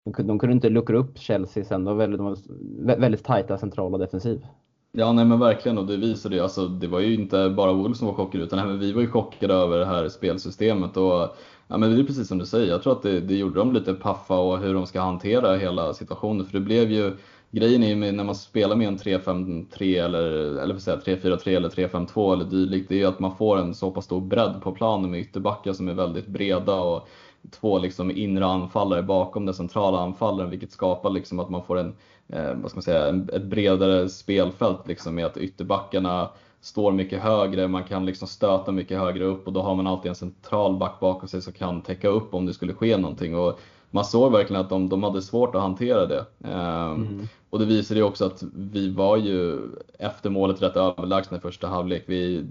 [0.04, 3.58] de, de kunde inte luckra upp Chelsea sen, de var väldigt, de var väldigt tajta
[3.58, 4.46] centrala defensiv.
[4.92, 7.98] Ja, nej men verkligen och det visade ju, alltså det var ju inte bara Wolves
[7.98, 11.36] som var chockade utan även vi var ju chockade över det här spelsystemet och
[11.68, 13.72] ja men det är precis som du säger, jag tror att det, det gjorde dem
[13.72, 17.16] lite paffa och hur de ska hantera hela situationen för det blev ju
[17.52, 20.22] Grejen är ju när man spelar med en 3-5-3 eller,
[20.58, 24.04] eller 3-4-3 eller 3-5-2 eller dylikt, det är ju att man får en så pass
[24.04, 27.08] stor bredd på planen med ytterbackar som är väldigt breda och
[27.50, 31.94] två liksom inre anfallare bakom den centrala anfallaren vilket skapar liksom att man får en,
[32.32, 37.68] eh, vad ska man säga, ett bredare spelfält liksom med att ytterbackarna står mycket högre,
[37.68, 41.00] man kan liksom stöta mycket högre upp och då har man alltid en central back
[41.00, 43.36] bakom sig som kan täcka upp om det skulle ske någonting.
[43.36, 46.24] Och man såg verkligen att de, de hade svårt att hantera det.
[46.44, 47.28] Ehm, mm.
[47.50, 49.58] Och det visade ju också att vi var ju
[49.98, 52.04] efter målet rätt överlägsna i första halvlek.
[52.06, 52.44] Vi,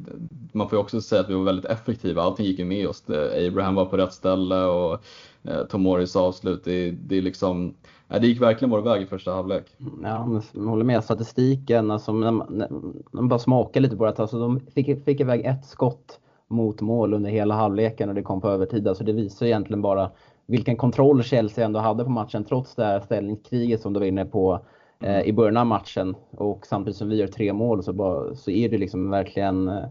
[0.51, 3.03] man får ju också säga att vi var väldigt effektiva, allting gick ju med oss.
[3.47, 5.03] Abraham var på rätt ställe och
[5.43, 7.73] eh, Tomoris avslut, det, det är liksom
[8.09, 9.75] det gick verkligen vår väg i första halvlek.
[9.79, 11.03] Mm, ja, jag håller med.
[11.03, 12.67] Statistiken, alltså, när man, när
[13.11, 14.19] man bara smakar lite på det.
[14.19, 18.41] Alltså, de fick, fick iväg ett skott mot mål under hela halvleken och det kom
[18.41, 18.87] på övertid.
[18.87, 20.11] Alltså, det visar egentligen bara
[20.45, 24.25] vilken kontroll Chelsea ändå hade på matchen trots det här ställningskriget som de var inne
[24.25, 24.59] på
[25.03, 26.15] eh, i början av matchen.
[26.31, 29.85] Och samtidigt som vi gör tre mål så, bara, så är det liksom verkligen eh,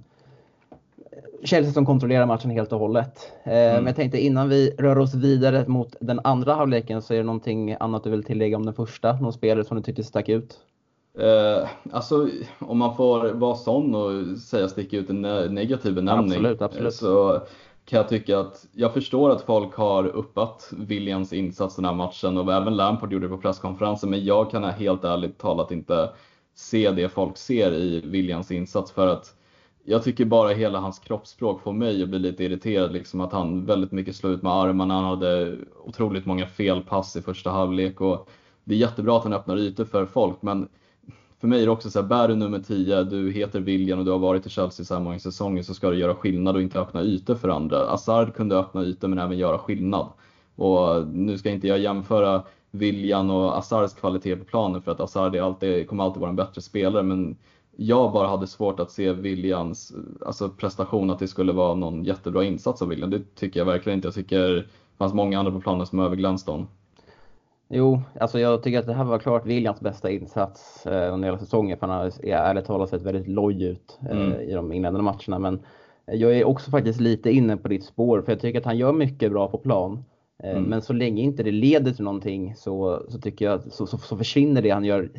[1.44, 3.32] Chelsea som kontrollerar matchen helt och hållet.
[3.44, 3.74] Eh, mm.
[3.74, 7.24] Men jag tänkte innan vi rör oss vidare mot den andra halvleken så är det
[7.24, 9.12] någonting annat du vill tillägga om den första?
[9.12, 10.58] Någon spelare som du tyckte stack ut?
[11.18, 12.28] Eh, alltså
[12.58, 15.22] om man får vara sån och säga sticka ut en
[15.54, 16.32] negativ benämning.
[16.32, 16.94] Absolut, absolut.
[16.94, 17.40] Så
[17.84, 22.38] kan jag tycka att jag förstår att folk har uppat Williams insats den här matchen
[22.38, 26.10] och även Lampard gjorde det på presskonferensen men jag kan helt ärligt talat inte
[26.54, 29.34] se det folk ser i Williams insats för att
[29.90, 32.92] jag tycker bara hela hans kroppsspråk får mig att bli lite irriterad.
[32.92, 34.94] Liksom att han väldigt mycket slår ut med armarna.
[34.94, 38.00] Han hade otroligt många felpass i första halvlek.
[38.00, 38.28] Och
[38.64, 40.68] det är jättebra att han öppnar ytor för folk, men
[41.40, 44.04] för mig är det också så här, bär du nummer 10, du heter William och
[44.04, 46.62] du har varit i Chelsea så här många säsonger så ska du göra skillnad och
[46.62, 47.90] inte öppna ytor för andra.
[47.90, 50.06] Assard kunde öppna ytor men även göra skillnad.
[50.56, 55.36] Och nu ska inte jag jämföra William och Assards kvalitet på planen för att Assard
[55.36, 57.36] alltid, kommer alltid vara en bättre spelare men
[57.80, 59.92] jag bara hade svårt att se Williams
[60.26, 63.10] alltså prestation, att det skulle vara någon jättebra insats av William.
[63.10, 64.06] Det tycker jag verkligen inte.
[64.06, 64.64] Jag tycker det
[64.98, 66.68] fanns många andra på planen som överglänste honom.
[67.68, 71.38] Jo, alltså jag tycker att det här var klart Williams bästa insats eh, under hela
[71.38, 71.78] säsongen.
[71.78, 74.40] För han har ärligt talat sett väldigt loj ut eh, mm.
[74.40, 75.38] i de inledande matcherna.
[75.38, 75.60] Men
[76.06, 78.92] jag är också faktiskt lite inne på ditt spår, för jag tycker att han gör
[78.92, 80.04] mycket bra på plan.
[80.44, 80.62] Eh, mm.
[80.62, 84.16] Men så länge inte det leder till någonting så, så tycker jag så, så, så
[84.16, 85.10] försvinner det han gör,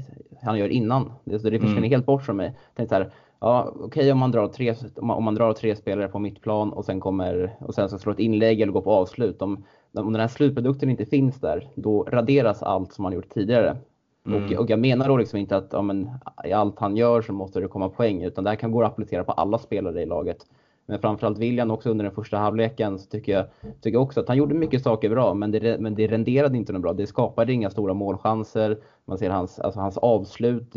[0.43, 1.11] han gör innan.
[1.23, 1.89] Det, det försvinner mm.
[1.89, 2.53] helt bort från mig.
[2.75, 5.53] Tänkte så här, ja, okej okay, om, man drar tre, om, man, om man drar
[5.53, 8.81] tre spelare på mittplan och sen kommer och sen så slår ett inlägg eller går
[8.81, 9.41] på avslut.
[9.41, 13.77] Om, om den här slutprodukten inte finns där, då raderas allt som man gjort tidigare.
[14.25, 14.43] Mm.
[14.43, 16.09] Och, och, jag menar då liksom inte att ja, men,
[16.45, 18.91] i allt han gör så måste det komma poäng, utan det här kan gå att
[18.91, 20.45] applicera på alla spelare i laget.
[20.89, 23.45] Men framförallt William också under den första halvleken så tycker jag,
[23.81, 26.73] tycker jag också att han gjorde mycket saker bra, men det, men det renderade inte
[26.73, 26.93] något bra.
[26.93, 28.77] Det skapade inga stora målchanser.
[29.05, 30.73] Man ser hans, alltså hans avslut.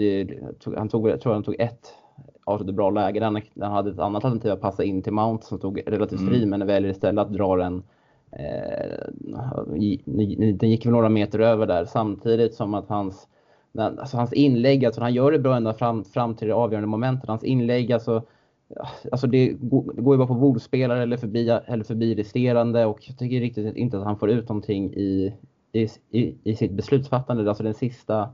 [0.76, 1.94] Han tog, jag tror han tog ett
[2.44, 3.24] avslut bra läge.
[3.24, 6.36] Han, han hade ett annat alternativ att passa in till Mount som tog relativt fri,
[6.36, 6.50] mm.
[6.50, 7.82] men väljer istället att dra den
[8.32, 8.96] eh,
[10.54, 13.28] den gick väl några meter över där samtidigt som att hans
[13.78, 17.28] Alltså hans inlägg, alltså han gör det bra ända fram, fram till det avgörande momentet.
[17.28, 18.22] Hans inlägg, alltså
[19.12, 23.40] Alltså det går ju bara på bordspelare eller förbi, eller förbi resterande och jag tycker
[23.40, 25.34] riktigt inte att han får ut någonting i,
[25.72, 27.48] i, i, i sitt beslutsfattande.
[27.48, 28.28] Alltså den sista...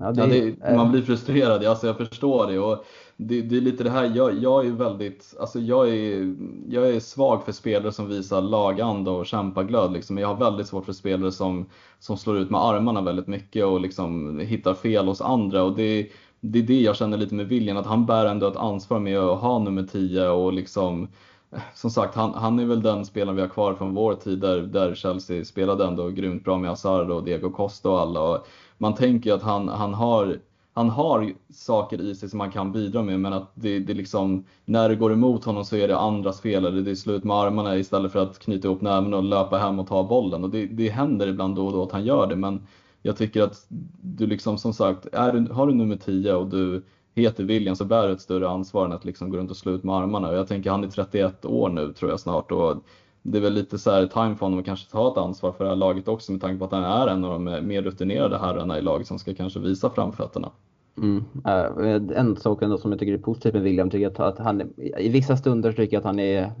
[0.00, 2.58] Alltså, ja, det, ja, det, man blir frustrerad, alltså jag förstår det.
[2.58, 2.84] Och
[3.16, 6.34] det, det är lite det här, jag, jag är väldigt, alltså jag är,
[6.68, 9.92] jag är svag för spelare som visar laganda och kämpaglöd.
[9.92, 10.18] Liksom.
[10.18, 11.66] Jag har väldigt svårt för spelare som,
[11.98, 15.62] som slår ut med armarna väldigt mycket och liksom hittar fel hos andra.
[15.62, 16.08] Och det
[16.52, 19.18] det är det jag känner lite med William, att han bär ändå ett ansvar med
[19.18, 21.08] att ha nummer 10 och liksom
[21.74, 24.62] som sagt, han, han är väl den spelaren vi har kvar från vår tid där,
[24.62, 28.20] där Chelsea spelade ändå grymt bra med Hazard och Diego Costa och alla.
[28.20, 28.46] Och
[28.78, 30.38] man tänker att han, han, har,
[30.72, 34.44] han har saker i sig som han kan bidra med men att det, det liksom,
[34.64, 37.36] när det går emot honom så är det andras fel eller Det är slut med
[37.36, 40.44] armarna istället för att knyta ihop näven och löpa hem och ta bollen.
[40.44, 42.66] Och det, det händer ibland då och då att han gör det men
[43.06, 43.66] jag tycker att
[44.02, 46.82] du liksom som sagt, är, har du nummer 10 och du
[47.14, 49.72] heter William så bär du ett större ansvar än att liksom gå runt och slå
[49.72, 50.32] ut med armarna.
[50.32, 52.76] Jag tänker han är 31 år nu tror jag snart och
[53.22, 55.64] det är väl lite så här time för honom att kanske ta ett ansvar för
[55.64, 58.38] det här laget också med tanke på att han är en av de mer rutinerade
[58.38, 60.50] herrarna i laget som ska kanske visa framfötterna.
[60.98, 61.24] Mm.
[61.46, 64.62] Uh, en sak ändå som jag tycker är positivt med William, tycker jag att han
[64.98, 66.52] i vissa stunder tycker jag att han är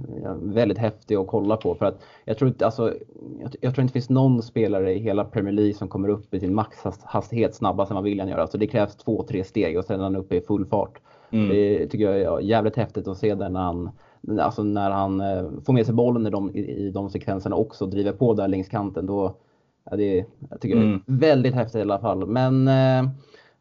[0.42, 1.74] väldigt häftig att kolla på.
[1.74, 2.94] För att jag tror inte, alltså,
[3.40, 6.34] jag, jag tror inte det finns någon spelare i hela Premier League som kommer upp
[6.34, 8.38] i sin maxhastighet snabbast än vad William gör.
[8.38, 11.00] Alltså det krävs två, tre steg och sen är han uppe i full fart.
[11.30, 11.48] Mm.
[11.48, 13.90] Det tycker jag är jävligt häftigt att se där när han,
[14.40, 17.90] alltså när han eh, får med sig bollen i de, i, de sekvenserna också och
[17.90, 19.06] driver på där längs kanten.
[19.06, 19.36] Då,
[19.90, 21.00] ja, det, jag tycker mm.
[21.06, 22.26] det är väldigt häftigt i alla fall.
[22.26, 23.10] Men eh,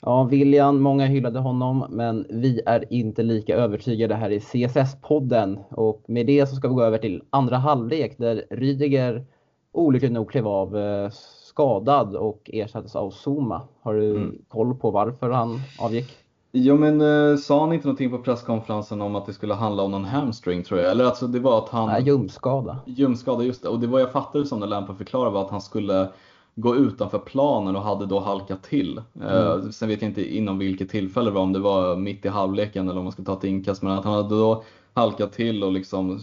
[0.02, 5.60] Ja, William, många hyllade honom, men vi är inte lika övertygade här i CSS-podden.
[5.70, 9.26] Och med det så ska vi gå över till andra halvlek där Rydiger
[9.72, 13.62] olyckligt nog klev av eh, skadad och ersattes av Zuma.
[13.82, 14.38] Har du mm.
[14.48, 16.18] koll på varför han avgick?
[16.52, 19.92] Jo men eh, sa han inte någonting på presskonferensen om att det skulle handla om
[19.92, 20.92] någon hamstring tror jag?
[20.92, 21.88] Eller alltså det var att han...
[21.88, 22.78] Nej, ljumskada.
[22.86, 23.70] Ljumskada, just det.
[23.70, 26.10] Och det var jag fattade som när Lampard förklarade var att han skulle
[26.56, 29.02] gå utanför planen och hade då halkat till.
[29.22, 29.72] Eh, mm.
[29.72, 32.90] sen vet jag inte inom vilket tillfälle det var, om det var mitt i halvleken
[32.90, 34.64] eller om man ska ta ett inkast, men att han hade då
[34.94, 36.22] halkat till och liksom,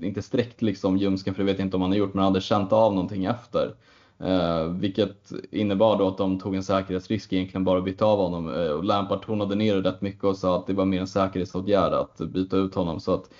[0.00, 2.40] inte sträckt liksom ljumsken, för det vet jag inte om han har gjort, men hade
[2.40, 3.74] känt av någonting efter.
[4.18, 8.54] Eh, vilket innebar då att de tog en säkerhetsrisk egentligen bara att byta av honom.
[8.54, 11.06] Eh, och Lampard tonade ner det rätt mycket och sa att det var mer en
[11.06, 13.00] säkerhetsåtgärd att byta ut honom.
[13.00, 13.30] Så att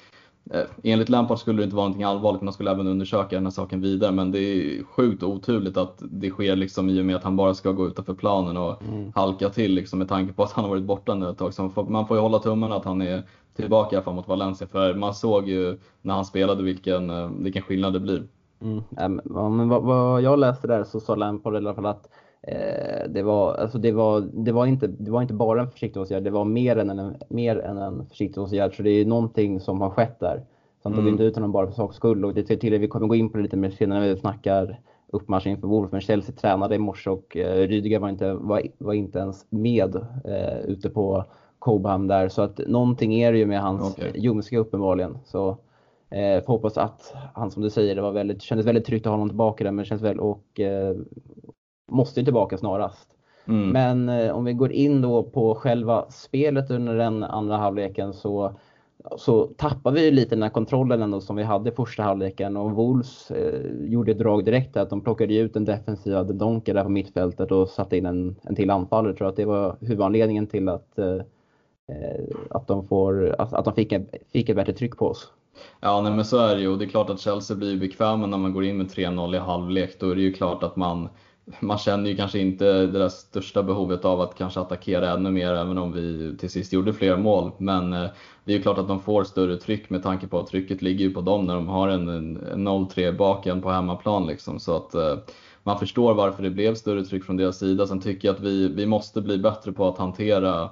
[0.82, 3.80] enligt Lampard skulle det inte vara någonting allvarligt, man skulle även undersöka den här saken
[3.80, 4.12] vidare.
[4.12, 7.54] Men det är sjukt oturligt att det sker liksom i och med att han bara
[7.54, 9.12] ska gå utanför planen och mm.
[9.14, 11.54] halka till liksom med tanke på att han har varit borta nu ett tag.
[11.54, 13.22] Så man får ju hålla tummarna att han är
[13.56, 14.66] tillbaka i mot Valencia.
[14.66, 18.22] För man såg ju när han spelade vilken, eh, vilken skillnad det blir.
[18.60, 18.82] Mm.
[19.34, 22.25] Ja, men vad, vad, jag läste där så sa Lampard i alla fall att Eh,
[23.08, 26.30] det, var, alltså det, var, det, var inte, det var inte bara en försiktighetsåtgärd, det
[26.30, 28.76] var mer än en, mer än en försiktighetsåtgärd.
[28.76, 30.44] Så det är någonting som har skett där.
[30.86, 31.12] Han tog mm.
[31.12, 32.24] inte ut honom bara för sakens skull.
[32.24, 34.80] Och det till vi kommer gå in på det lite mer senare när vi snackar
[35.06, 35.92] uppmarsch inför Wolf.
[35.92, 39.96] Men Chelsea tränade i morse och eh, Rydiger var inte, var, var inte ens med
[40.24, 41.24] eh, ute på
[41.58, 42.28] Cobham där.
[42.28, 44.12] Så att någonting är det ju med hans okay.
[44.14, 45.18] ljumske uppenbarligen.
[45.24, 45.48] Så
[46.10, 49.10] eh, får hoppas att han som du säger, det var väldigt, kändes väldigt tryggt att
[49.10, 49.70] ha honom tillbaka där.
[49.70, 50.96] Men känns väl och eh,
[51.86, 53.08] måste tillbaka snarast.
[53.48, 53.68] Mm.
[53.68, 58.52] Men eh, om vi går in då på själva spelet under den andra halvleken så,
[59.16, 62.70] så tappar vi lite den här kontrollen ändå som vi hade i första halvleken och
[62.70, 66.90] Wolves eh, gjorde ett drag direkt att de plockade ut den defensiva Donker där på
[66.90, 69.10] mittfältet och satte in en, en till anfallare.
[69.10, 71.14] Jag tror att det var huvudanledningen till att, eh,
[71.88, 75.32] eh att de, får, att, att de fick, en, fick ett bättre tryck på oss.
[75.80, 78.26] Ja, nej, men så är det ju och det är klart att Chelsea blir bekväma
[78.26, 80.00] när man går in med 3-0 i halvlek.
[80.00, 81.08] Då är det ju klart att man
[81.60, 85.52] man känner ju kanske inte det där största behovet av att kanske attackera ännu mer,
[85.52, 87.50] även om vi till sist gjorde fler mål.
[87.58, 88.06] Men eh,
[88.44, 91.04] det är ju klart att de får större tryck med tanke på att trycket ligger
[91.04, 94.26] ju på dem när de har en, en 0-3 baken på hemmaplan.
[94.26, 94.60] Liksom.
[94.60, 95.16] Så att eh,
[95.62, 97.86] man förstår varför det blev större tryck från deras sida.
[97.86, 100.70] Sen tycker jag att vi, vi måste bli bättre på att hantera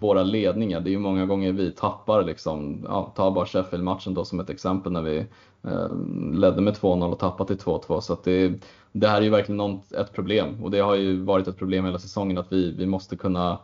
[0.00, 0.80] våra ledningar.
[0.80, 4.50] Det är ju många gånger vi tappar liksom, ja, ta bara Sheffield-matchen då som ett
[4.50, 5.26] exempel när vi
[5.62, 5.96] eh,
[6.32, 8.00] ledde med 2-0 och tappade till 2-2.
[8.00, 8.52] Så att det,
[8.92, 11.84] det här är ju verkligen något, ett problem och det har ju varit ett problem
[11.84, 13.58] hela säsongen att vi, vi måste kunna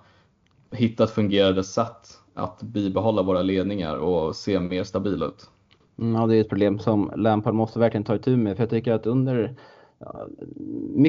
[0.70, 5.50] hitta ett fungerande sätt att bibehålla våra ledningar och se mer stabila ut.
[5.98, 8.56] Mm, ja, det är ett problem som Lampard måste verkligen ta itu med.
[8.56, 9.54] För jag tycker att under
[9.98, 10.26] ja,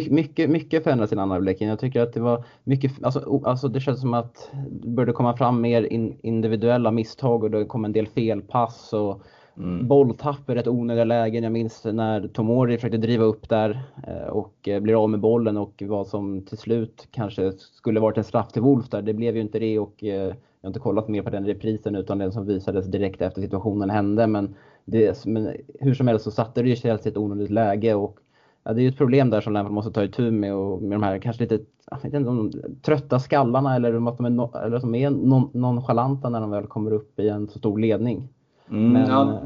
[0.09, 1.67] mycket, mycket förändras i den andra blicken.
[1.67, 5.37] Jag tycker att det var mycket, alltså, alltså det känns som att det började komma
[5.37, 9.21] fram mer in, individuella misstag och det kom en del felpass och
[9.57, 9.87] Mm.
[9.87, 11.43] Bolltapp i rätt onödiga lägen.
[11.43, 15.57] Jag minns när Tomori försökte driva upp där eh, och eh, blir av med bollen
[15.57, 19.01] och vad som till slut kanske skulle varit en straff till Wolf där.
[19.01, 21.95] Det blev ju inte det och eh, jag har inte kollat mer på den reprisen
[21.95, 24.27] utan den som visades direkt efter situationen hände.
[24.27, 27.93] Men, det, men hur som helst så satte det ju Chelsea i ett onödigt läge
[27.93, 28.17] och
[28.63, 30.91] ja, det är ju ett problem där som Lampard måste ta itu med och med
[30.91, 31.59] de här kanske lite
[31.91, 35.49] jag vet inte, de trötta skallarna eller att de är, no, eller som är non,
[35.53, 38.29] nonchalanta när de väl kommer upp i en så stor ledning.
[38.69, 39.41] Mm, Men, ja,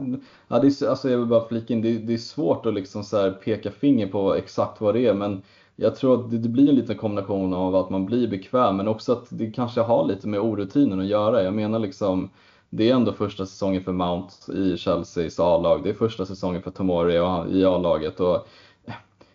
[0.47, 3.03] ja, det är, alltså jag vill bara flika in, det, det är svårt att liksom
[3.03, 5.41] så peka finger på exakt vad det är men
[5.75, 8.87] jag tror att det, det, blir en liten kombination av att man blir bekväm men
[8.87, 11.43] också att det kanske har lite med orutinen att göra.
[11.43, 12.29] Jag menar liksom
[12.69, 15.83] det är ändå första säsongen för Mount i Chelseas A-lag.
[15.83, 17.13] Det är första säsongen för Tomori
[17.59, 18.19] i A-laget.
[18.19, 18.47] Och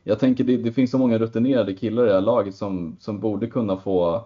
[0.04, 3.20] jag tänker det, det finns så många rutinerade killar i det här laget som, som
[3.20, 4.24] borde kunna få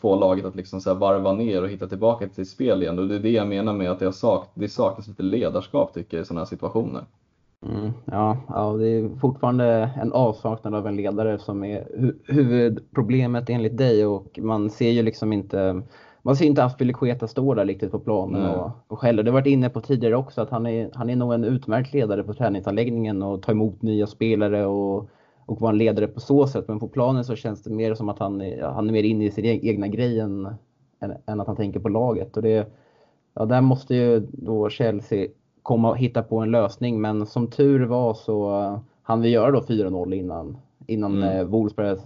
[0.00, 2.98] få laget att liksom så varva ner och hitta tillbaka till spel igen.
[2.98, 6.16] Och det är det jag menar med att det, sak, det saknas lite ledarskap tycker
[6.16, 7.04] jag i sådana här situationer.
[7.66, 13.50] Mm, ja, ja, det är fortfarande en avsaknad av en ledare som är hu huvudproblemet
[13.50, 15.82] enligt dig och man ser ju liksom inte
[16.22, 19.22] man ser inte Aspilicueta stå där riktigt på planen och, och skäller.
[19.22, 21.92] Det har varit inne på tidigare också att han är, han är nog en utmärkt
[21.92, 25.10] ledare på träningsanläggningen och tar emot nya spelare och,
[25.46, 26.68] och vara en ledare på så sätt.
[26.68, 29.24] Men på planen så känns det mer som att han är, han är mer inne
[29.24, 30.46] i sin egna grej än,
[31.00, 32.36] än, än, att han tänker på laget.
[32.36, 32.66] Och det,
[33.34, 35.28] ja, där måste ju då Chelsea
[35.62, 37.00] komma och hitta på en lösning.
[37.00, 41.38] Men som tur var så uh, han vi göra då 4-0 innan, innan mm.
[41.38, 42.00] uh, Wolves började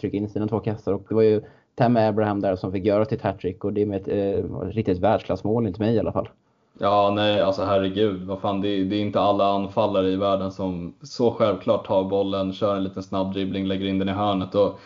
[0.00, 0.92] trycka in sina två kassar.
[0.92, 1.42] Och det var ju
[1.74, 5.66] Tam Abraham där som fick göra sitt hattrick och det med ett uh, riktigt världsklassmål,
[5.66, 6.28] inte mig i alla fall.
[6.78, 8.22] Ja, nej, alltså herregud.
[8.22, 12.04] Vad fan, det, är, det är inte alla anfallare i världen som så självklart tar
[12.04, 14.54] bollen, kör en liten snabb dribbling, lägger in den i hörnet.
[14.54, 14.80] Och,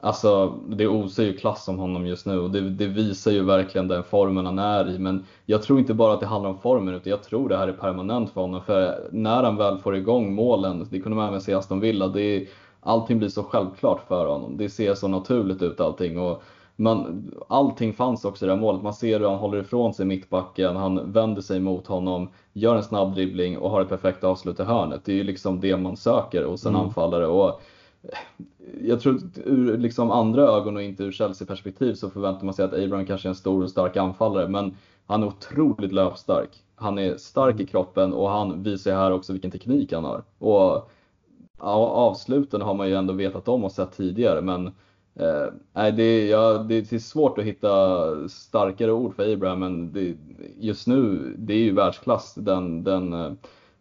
[0.00, 3.88] alltså, det osar ju klass om honom just nu och det, det, visar ju verkligen
[3.88, 4.98] den formen han är i.
[4.98, 7.68] Men jag tror inte bara att det handlar om formen utan jag tror det här
[7.68, 8.62] är permanent för honom.
[8.62, 12.08] För när han väl får igång målen, det kunde man även se i Aston Villa,
[12.08, 12.48] det är,
[12.80, 14.56] allting blir så självklart för honom.
[14.56, 16.18] Det ser så naturligt ut allting.
[16.18, 16.42] Och
[16.80, 18.82] man, allting fanns också i det här målet.
[18.82, 22.82] Man ser hur han håller ifrån sig mittbacken, han vänder sig mot honom, gör en
[22.82, 25.04] snabb dribbling och har ett perfekt avslut i hörnet.
[25.04, 26.86] Det är ju liksom det man söker hos en mm.
[26.86, 27.26] anfallare.
[27.26, 27.60] Och
[28.82, 32.74] jag tror ur liksom andra ögon och inte ur Chelsea-perspektiv så förväntar man sig att
[32.74, 36.50] Abraham kanske är en stor och stark anfallare, men han är otroligt löpstark.
[36.74, 37.66] Han är stark i mm.
[37.66, 40.22] kroppen och han visar här också vilken teknik han har.
[40.38, 40.90] Och
[41.58, 44.72] avsluten har man ju ändå vetat om och sett tidigare, men
[45.14, 50.16] Eh, nej, det, ja, det är svårt att hitta starkare ord för Abraham, men det,
[50.58, 53.32] just nu, det är ju världsklass den, den, eh,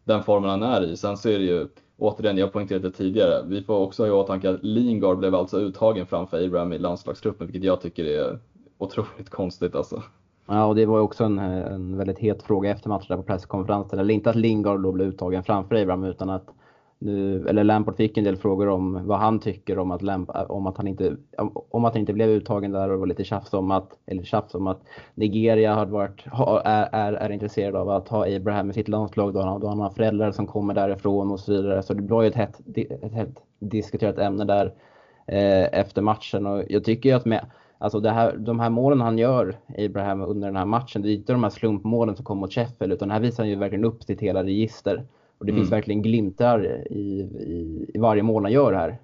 [0.03, 0.97] den formen han är i.
[0.97, 4.11] Sen så är det ju, återigen, jag poängterade det tidigare, vi får också ha i
[4.11, 8.39] åtanke att Lingard blev alltså uttagen framför Abraham i landslagstruppen, vilket jag tycker är
[8.77, 10.03] otroligt konstigt alltså.
[10.47, 13.99] Ja, och det var också en, en väldigt het fråga efter matchen på presskonferensen.
[13.99, 16.47] Eller inte att Lingard då blev uttagen framför Abraham, utan att
[17.01, 20.67] nu, eller Lampard fick en del frågor om vad han tycker om att, Lamp, om
[20.67, 21.15] att, han, inte,
[21.69, 24.23] om att han inte blev uttagen där och det var lite tjafs om att, eller
[24.23, 24.81] tjafs om att
[25.15, 26.25] Nigeria har varit,
[26.65, 29.79] är, är, är intresserad av att ha Abraham i sitt landslag då han, då han
[29.79, 31.83] har föräldrar som kommer därifrån och så vidare.
[31.83, 32.61] Så det var ju ett hett,
[33.03, 34.65] ett hett diskuterat ämne där
[35.27, 37.45] eh, efter matchen och jag tycker ju att med
[37.81, 41.13] Alltså det här, de här målen han gör, Abraham, under den här matchen, det är
[41.13, 44.03] inte de här slumpmålen som kom mot Sheffield utan här visar han ju verkligen upp
[44.03, 45.03] sitt hela register.
[45.39, 45.61] Och det mm.
[45.61, 48.97] finns verkligen glimtar i, i, i, varje mål han gör här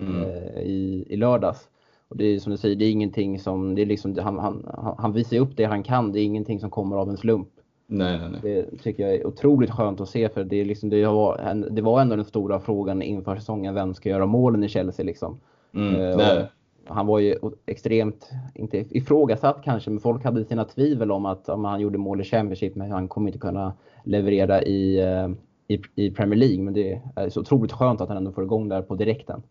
[0.00, 0.22] mm.
[0.22, 1.68] eh, i, i lördags.
[2.08, 4.64] Och det är som du säger, det är ingenting som, det är liksom, han, han,
[4.98, 7.48] han visar upp det han kan, det är ingenting som kommer av en slump.
[7.86, 8.40] Nej, nej, nej.
[8.42, 11.82] Det tycker jag är otroligt skönt att se för det, är liksom, det, var, det
[11.82, 15.40] var ändå den stora frågan inför säsongen, vem ska göra målen i Chelsea liksom?
[15.74, 16.44] Mm, eh,
[16.86, 21.64] han var ju extremt, inte ifrågasatt kanske, men folk hade sina tvivel om att om
[21.64, 23.72] han gjorde mål i Championship, men han kommer inte kunna
[24.04, 25.28] leverera i, eh,
[25.68, 26.62] i, i Premier League.
[26.64, 29.42] Men det är så otroligt skönt att han ändå får igång där på direkten.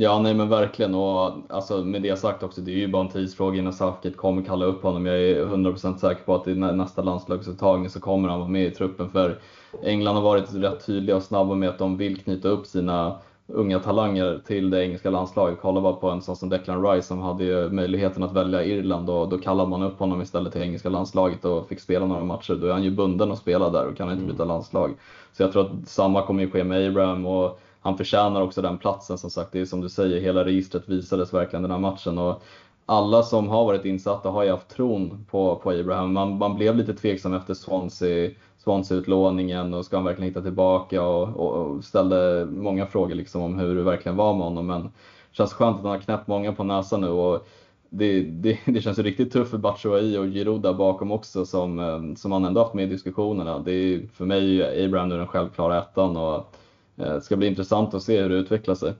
[0.00, 0.94] Ja, nej men verkligen.
[0.94, 4.42] Och alltså, med det sagt också, det är ju bara en tidsfråga innan Southgate kommer
[4.42, 5.06] kalla upp honom.
[5.06, 8.70] Jag är 100% säker på att i nästa landslagsuttagning så kommer han vara med i
[8.70, 9.10] truppen.
[9.10, 9.38] För
[9.82, 13.78] England har varit rätt tydliga och snabba med att de vill knyta upp sina unga
[13.78, 15.58] talanger till det engelska landslaget.
[15.62, 19.28] Kolla bara på en sån som Declan Rice som hade möjligheten att välja Irland och
[19.28, 22.54] då kallade man upp honom istället till engelska landslaget och fick spela några matcher.
[22.54, 24.32] Då är han ju bunden att spela där och kan inte mm.
[24.32, 24.94] byta landslag.
[25.32, 28.78] Så jag tror att samma kommer ju ske med Abraham och han förtjänar också den
[28.78, 29.52] platsen som sagt.
[29.52, 32.18] Det är som du säger, hela registret visades verkligen den här matchen.
[32.18, 32.42] Och
[32.86, 36.12] alla som har varit insatta har ju haft tron på, på Abraham.
[36.12, 41.36] Man, man blev lite tveksam efter Swansea Swansea-utlåningen och ska han verkligen hitta tillbaka och,
[41.36, 44.66] och, och, ställde många frågor liksom om hur det verkligen var med honom.
[44.66, 44.90] Men det
[45.32, 47.46] känns skönt att han har knäppt många på näsan nu och
[47.90, 51.78] det, det, det känns ju riktigt tufft för Batshuayi och Giroud där bakom också som,
[51.78, 53.58] eh, som han ändå haft med i diskussionerna.
[53.58, 56.54] Det är för mig Abraham nu den självklara ettan och
[56.94, 58.92] det eh, ska bli intressant att se hur det utvecklar sig.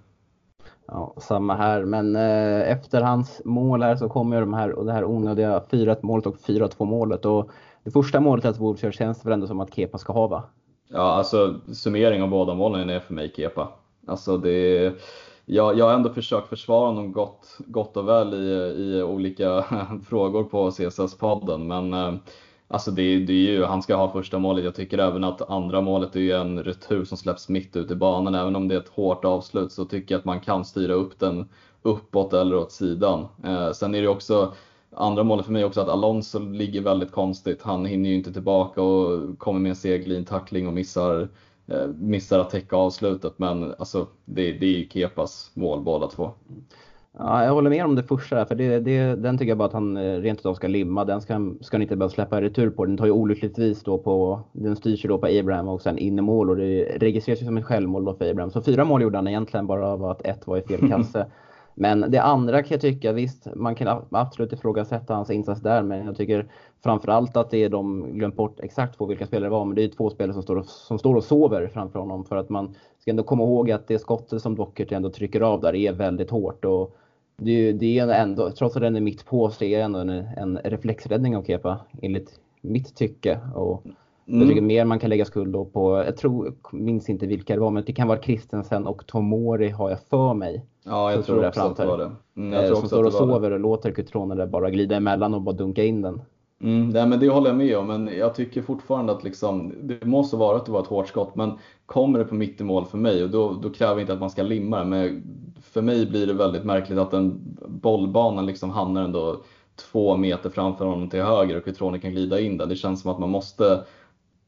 [0.86, 4.92] Ja, samma här, men eh, efter hans mål här så kommer de här, och det
[4.92, 7.24] här onödiga 4-1 målet och 4-2 målet.
[7.24, 7.50] Och
[7.84, 10.42] det första målet att Wolves gör känns väl ändå som att Kepa ska ha va?
[10.88, 13.68] Ja, alltså summering av båda målen är för mig Kepa.
[14.06, 14.92] Alltså det
[15.48, 18.38] jag, jag har ändå försökt försvara honom gott, gott och väl i,
[18.82, 19.64] i olika
[20.08, 22.20] frågor på CSS-podden, men eh,
[22.70, 24.64] Alltså det, det är ju, han ska ha första målet.
[24.64, 28.34] Jag tycker även att andra målet är en retur som släpps mitt ut i banan.
[28.34, 31.18] Även om det är ett hårt avslut så tycker jag att man kan styra upp
[31.18, 31.48] den
[31.82, 33.26] uppåt eller åt sidan.
[33.44, 34.52] Eh, sen är det också
[34.90, 37.62] andra målet för mig också att Alonso ligger väldigt konstigt.
[37.62, 41.28] Han hinner ju inte tillbaka och kommer med en seglin tackling och missar,
[41.98, 43.32] missar att täcka avslutet.
[43.36, 46.30] Men alltså, det, det är ju Kepas mål båda två.
[47.18, 49.68] Ja, jag håller med om det första där, för det, det, den tycker jag bara
[49.68, 51.04] att han eh, rent utav ska limma.
[51.04, 52.84] Den ska, ska han inte behöva släppa retur på.
[52.84, 56.18] Den tar ju olyckligtvis då på, den styrs ju då på Abraham och sen in
[56.18, 58.50] i mål och det registreras ju som ett självmål då för Abraham.
[58.50, 61.26] Så fyra mål gjorde han egentligen bara av att ett var i fel kasse.
[61.74, 66.06] Men det andra kan jag tycka, visst man kan absolut ifrågasätta hans insats där, men
[66.06, 66.46] jag tycker
[66.82, 69.84] framförallt att det är de glömt bort exakt på vilka spelare det var, men det
[69.84, 72.74] är två spelare som står, och, som står och sover framför honom för att man
[72.98, 76.30] ska ändå komma ihåg att det skottet som Dockert ändå trycker av där är väldigt
[76.30, 76.96] hårt och
[77.36, 80.08] det, det är ändå, trots att den är mitt på, så är det ändå en,
[80.10, 83.40] en reflexräddning av Kepa enligt mitt tycke.
[83.54, 84.40] Och mm.
[84.40, 87.70] Jag tycker mer man kan lägga skuld på, jag tror, minns inte vilka det var,
[87.70, 90.64] men det kan vara Christensen och Tomori har jag för mig.
[90.84, 92.10] Ja, jag tror också att det var det.
[92.36, 95.42] Mm, jag tror som står och sover och låter Cutrone där bara glida emellan och
[95.42, 96.22] bara dunka in den.
[96.60, 100.04] Mm, nej, men det håller jag med om, men jag tycker fortfarande att liksom, det
[100.04, 102.84] måste vara att det var ett hårt skott, men kommer det på mitt i mål
[102.84, 105.22] för mig, och då, då kräver jag inte att man ska limma det, men
[105.62, 109.42] för mig blir det väldigt märkligt att den bollbanan liksom hamnar ändå
[109.76, 112.68] två meter framför honom till höger och Cutrone kan glida in den.
[112.68, 113.84] Det känns som att man måste,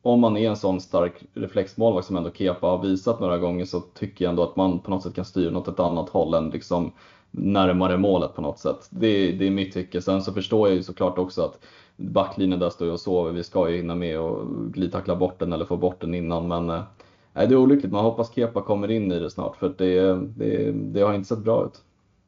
[0.02, 3.80] om man är en sån stark reflexmålvakt som ändå Kepa har visat några gånger, så
[3.80, 6.50] tycker jag ändå att man på något sätt kan styra åt ett annat håll än
[6.50, 6.92] liksom
[7.30, 8.88] närmare målet på något sätt.
[8.90, 10.02] Det, det är mitt tycke.
[10.02, 11.58] Sen så förstår jag ju såklart också att
[12.00, 13.32] backlinjen där står ju och sover.
[13.32, 16.48] Vi ska ju hinna med och glidtackla bort den eller få bort den innan.
[16.48, 16.82] Men eh,
[17.32, 17.92] nej, det är olyckligt.
[17.92, 21.28] Man hoppas Kepa kommer in i det snart för det, eh, det, det har inte
[21.28, 21.82] sett bra ut.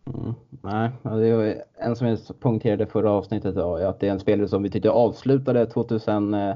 [0.06, 4.20] Mm, nej, det var en som jag poängterade förra avsnittet var att det är en
[4.20, 6.54] spelare som vi tyckte avslutade 2000 eh,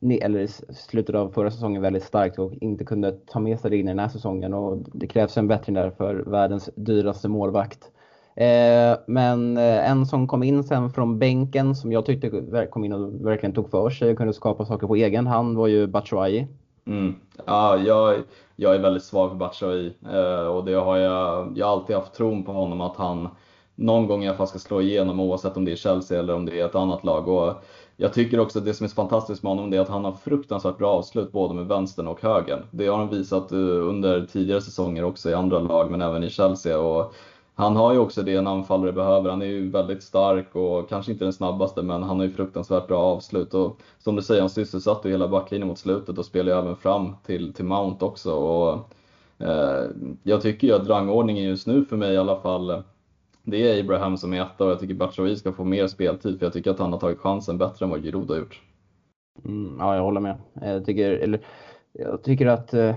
[0.00, 3.88] eller slutet av förra säsongen väldigt starkt och inte kunde ta med sig det in
[3.88, 7.90] i den här säsongen och det krävs en bättring där för världens dyraste målvakt.
[8.36, 12.92] Eh, men eh, en som kom in sen från bänken som jag tyckte kom in
[12.92, 16.46] och verkligen tog för sig och kunde skapa saker på egen hand var ju Batshuayi.
[16.86, 17.14] Mm.
[17.46, 18.16] Ja, jag,
[18.56, 22.14] jag är väldigt svag för Batshuayi eh, och det har jag, jag har alltid haft
[22.14, 23.28] tron på honom att han
[23.74, 26.46] någon gång i alla fall ska slå igenom oavsett om det är Chelsea eller om
[26.46, 27.28] det är ett annat lag.
[27.28, 27.54] Och
[27.96, 30.12] jag tycker också att det som är så fantastiskt med honom är att han har
[30.12, 32.62] fruktansvärt bra avslut både med vänstern och högern.
[32.70, 36.78] Det har han visat under tidigare säsonger också i andra lag men även i Chelsea.
[36.78, 37.14] Och
[37.56, 39.30] han har ju också det en anfallare behöver.
[39.30, 42.86] Han är ju väldigt stark och kanske inte den snabbaste, men han har ju fruktansvärt
[42.86, 43.54] bra avslut.
[43.54, 47.16] Och som du säger, han sysselsatte hela backlinjen mot slutet och spelar ju även fram
[47.26, 48.34] till, till Mount också.
[48.34, 48.92] Och,
[49.46, 49.90] eh,
[50.22, 52.82] jag tycker ju att rangordningen just nu för mig i alla fall,
[53.42, 56.46] det är Abraham som är etta och jag tycker Batshuayi ska få mer speltid för
[56.46, 58.60] jag tycker att han har tagit chansen bättre än vad Giroud har gjort.
[59.44, 60.36] Mm, ja, jag håller med.
[60.62, 61.40] Jag tycker, eller,
[61.92, 62.96] jag tycker att eh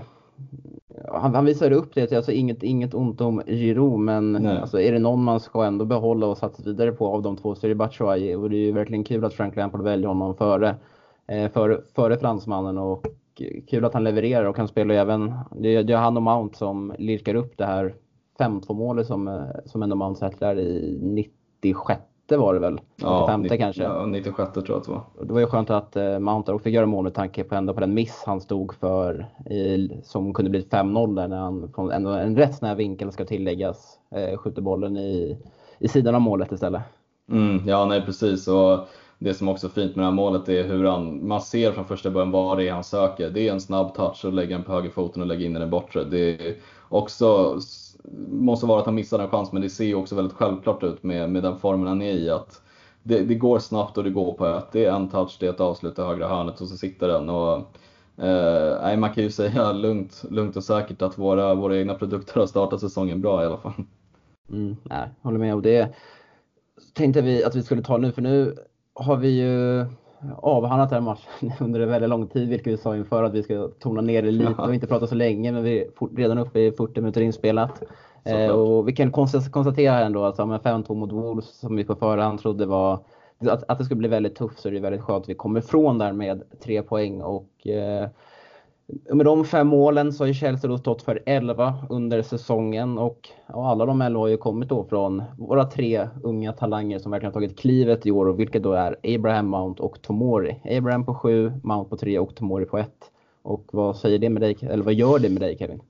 [1.04, 4.98] han, han visade upp det, alltså inget, inget ont om Giroud, men alltså, är det
[4.98, 7.74] någon man ska ändå behålla och satsa vidare på av de två så är det
[7.74, 8.34] Batshuayi.
[8.34, 10.76] Och det är ju verkligen kul att Frank Lampard väljer honom före,
[11.26, 13.06] eh, före, före fransmannen och
[13.70, 16.94] kul att han levererar och kan spela även, det, det är han och Mount som
[16.98, 17.94] lirkar upp det här
[18.38, 22.00] 5-2 målet som, eh, som ändå Mount sätter i 96
[22.36, 22.80] var det väl?
[22.96, 23.82] Ja, 95 kanske?
[23.82, 25.02] Ja, 96 tror jag att det var.
[25.26, 27.80] Det var ju skönt att uh, Mount fick göra mål med tanke på, ändå på
[27.80, 32.10] den miss han stod för i, som kunde bli 5-0 där när han från ändå
[32.10, 35.38] en rätt snäv vinkel ska tilläggas uh, skjuter bollen i,
[35.78, 36.82] i sidan av målet istället.
[37.30, 38.48] Mm, ja, nej precis.
[38.48, 38.78] Och
[39.18, 41.84] det som också är fint med det här målet är hur han, man ser från
[41.84, 43.30] första början vad det är han söker.
[43.30, 46.04] Det är en snabb touch och lägga den på högerfoten och lägga in den bortre.
[46.04, 46.54] Det är
[46.88, 47.58] också
[48.28, 51.02] måste vara att han missar en chans, men det ser ju också väldigt självklart ut
[51.02, 52.30] med, med den formen han är i.
[52.30, 52.62] Att
[53.02, 54.72] det, det går snabbt och det går på ett.
[54.72, 57.28] Det är en touch, det är ett avslut i högra hörnet och så sitter den.
[57.28, 57.56] Och,
[58.24, 62.46] eh, man kan ju säga lugnt, lugnt och säkert att våra, våra egna produkter har
[62.46, 63.72] startat säsongen bra i alla fall.
[64.50, 65.54] Mm, nej, håller med.
[65.54, 65.94] Och det
[66.94, 68.56] tänkte vi att vi skulle ta nu, för nu
[68.94, 69.86] har vi ju
[70.36, 73.42] avhandlat den här matchen under en väldigt lång tid, vilket vi sa inför att vi
[73.42, 76.60] ska tona ner det lite och inte prata så länge, men vi är redan uppe
[76.60, 77.82] i 40 minuter inspelat.
[78.24, 82.40] Eh, och vi kan konstatera ändå att med 5-2 mot Wolves, som vi på förhand
[82.40, 83.04] trodde var
[83.40, 85.60] att, att det skulle bli väldigt tufft, så är det väldigt skönt att vi kommer
[85.60, 87.22] ifrån där med tre poäng.
[87.22, 88.08] Och, eh,
[89.12, 93.28] med de fem målen så har ju Chelsea då stått för 11 under säsongen och
[93.46, 97.32] ja, alla de 11 har ju kommit då från våra tre unga talanger som verkligen
[97.32, 100.76] har tagit klivet i år och vilket då är Abraham Mount och Tomori.
[100.78, 102.90] Abraham på 7, Mount på 3 och Tomori på 1.
[103.42, 105.80] Och vad säger det med dig, eller vad gör det med dig Kevin?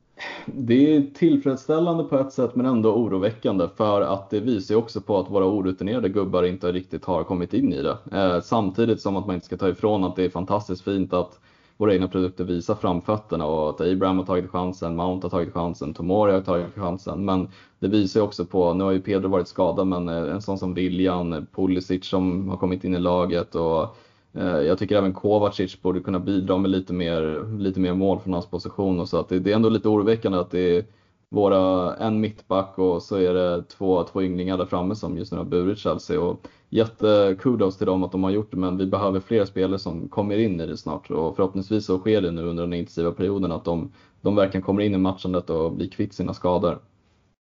[0.46, 5.00] Det är tillfredsställande på ett sätt men ändå oroväckande för att det visar ju också
[5.00, 7.96] på att våra orutinerade gubbar inte riktigt har kommit in i det.
[8.12, 11.40] Eh, samtidigt som att man inte ska ta ifrån att det är fantastiskt fint att
[11.78, 15.94] våra egna produkter visar framfötterna och att Abraham har tagit chansen, Mount har tagit chansen,
[15.94, 17.24] Tomori har tagit chansen.
[17.24, 17.48] Men
[17.78, 20.58] det visar ju också på, nu har ju Pedro varit skadad, men eh, en sån
[20.58, 23.96] som William, eh, Pulisic som har kommit in i laget och
[24.32, 28.32] eh, jag tycker även Kovacic borde kunna bidra med lite mer, lite mer mål från
[28.32, 30.84] hans position och så att det, det är ändå lite oroväckande att det är
[31.30, 35.38] våra, en mittback och så är det två, två ynglingar där framme som just nu
[35.38, 36.20] har burit Chelsea.
[36.20, 40.08] Och jättekudos till dem att de har gjort det, men vi behöver fler spelare som
[40.08, 41.10] kommer in i det snart.
[41.10, 44.82] Och förhoppningsvis så sker det nu under den intensiva perioden att de, de verkligen kommer
[44.82, 46.78] in i matchandet och blir kvitt sina skador.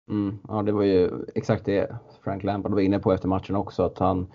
[0.10, 3.84] Mm, ja, det var ju exakt det Frank Lampard var inne på efter matchen också,
[3.84, 4.28] att han,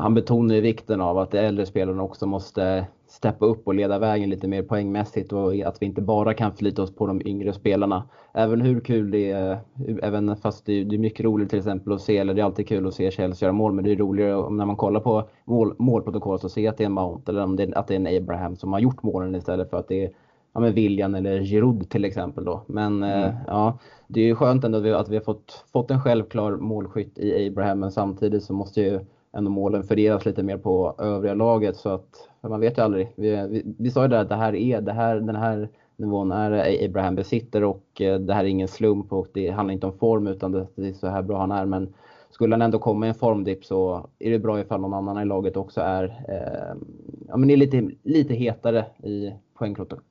[0.00, 3.98] han betonar ju vikten av att de äldre spelarna också måste steppa upp och leda
[3.98, 7.52] vägen lite mer poängmässigt och att vi inte bara kan förlita oss på de yngre
[7.52, 8.08] spelarna.
[8.32, 9.58] Även hur kul det är,
[10.02, 12.86] även fast det är, mycket roligt till exempel att se, eller det är alltid kul
[12.86, 16.44] att se Chelsea göra mål, men det är roligare när man kollar på mål, målprotokollet
[16.44, 18.56] och ser att det är en Mount eller om det, att det är en Abraham
[18.56, 20.10] som har gjort målen istället för att det är
[20.52, 22.44] ja, men William eller Giroud till exempel.
[22.44, 22.62] Då.
[22.66, 23.22] Men mm.
[23.22, 26.00] eh, ja, det är ju skönt ändå att vi, att vi har fått, fått en
[26.00, 29.00] självklar målskytt i Abraham, men samtidigt så måste ju
[29.32, 33.12] ändå målen fördelas lite mer på övriga laget så att man vet ju aldrig.
[33.16, 36.32] Vi, vi, vi sa ju där att det här är, det här, den här nivån
[36.32, 39.98] är Abraham besitter och eh, det här är ingen slump och det handlar inte om
[39.98, 41.66] form utan det, det är så här bra han är.
[41.66, 41.94] Men
[42.30, 45.24] skulle han ändå komma i en formdipp så är det bra ifall någon annan i
[45.24, 46.80] laget också är, eh,
[47.28, 49.32] ja, men är lite, lite hetare i,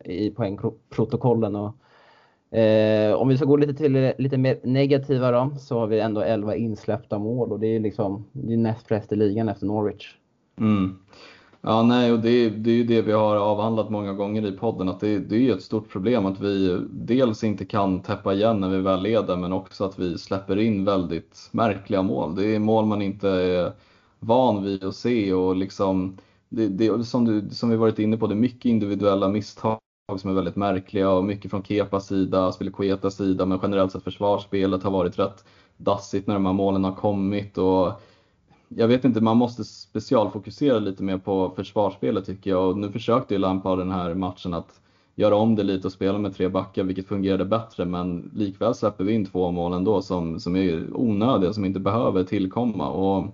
[0.06, 1.56] i poängprotokollen.
[1.56, 1.76] Och,
[2.52, 6.22] Eh, om vi ska gå lite till lite mer negativa då, så har vi ändå
[6.22, 10.16] 11 insläppta mål och det är liksom det är näst flest i ligan efter Norwich.
[10.60, 11.00] Mm.
[11.62, 14.90] Ja, nej, och det, det är ju det vi har avhandlat många gånger i podden,
[14.90, 18.60] att det, det är ju ett stort problem att vi dels inte kan täppa igen
[18.60, 22.36] när vi väl leder, men också att vi släpper in väldigt märkliga mål.
[22.36, 23.72] Det är mål man inte är
[24.20, 26.18] van vid att se och liksom,
[26.50, 29.80] det, det, som, du, som vi varit inne på, det är mycket individuella misstag
[30.18, 34.84] som är väldigt märkliga och mycket från Kepas sida, Spelekuetas sida, men generellt sett försvarsspelet
[34.84, 35.46] har varit rätt
[35.78, 37.58] dassigt när de här målen har kommit.
[37.58, 37.92] Och
[38.68, 43.34] jag vet inte, man måste specialfokusera lite mer på försvarsspelet tycker jag och nu försökte
[43.34, 44.82] ju Lampard den här matchen att
[45.16, 49.04] göra om det lite och spela med tre backar vilket fungerade bättre men likväl släpper
[49.04, 52.90] vi in två mål ändå som, som är onödiga, som inte behöver tillkomma.
[52.90, 53.26] Och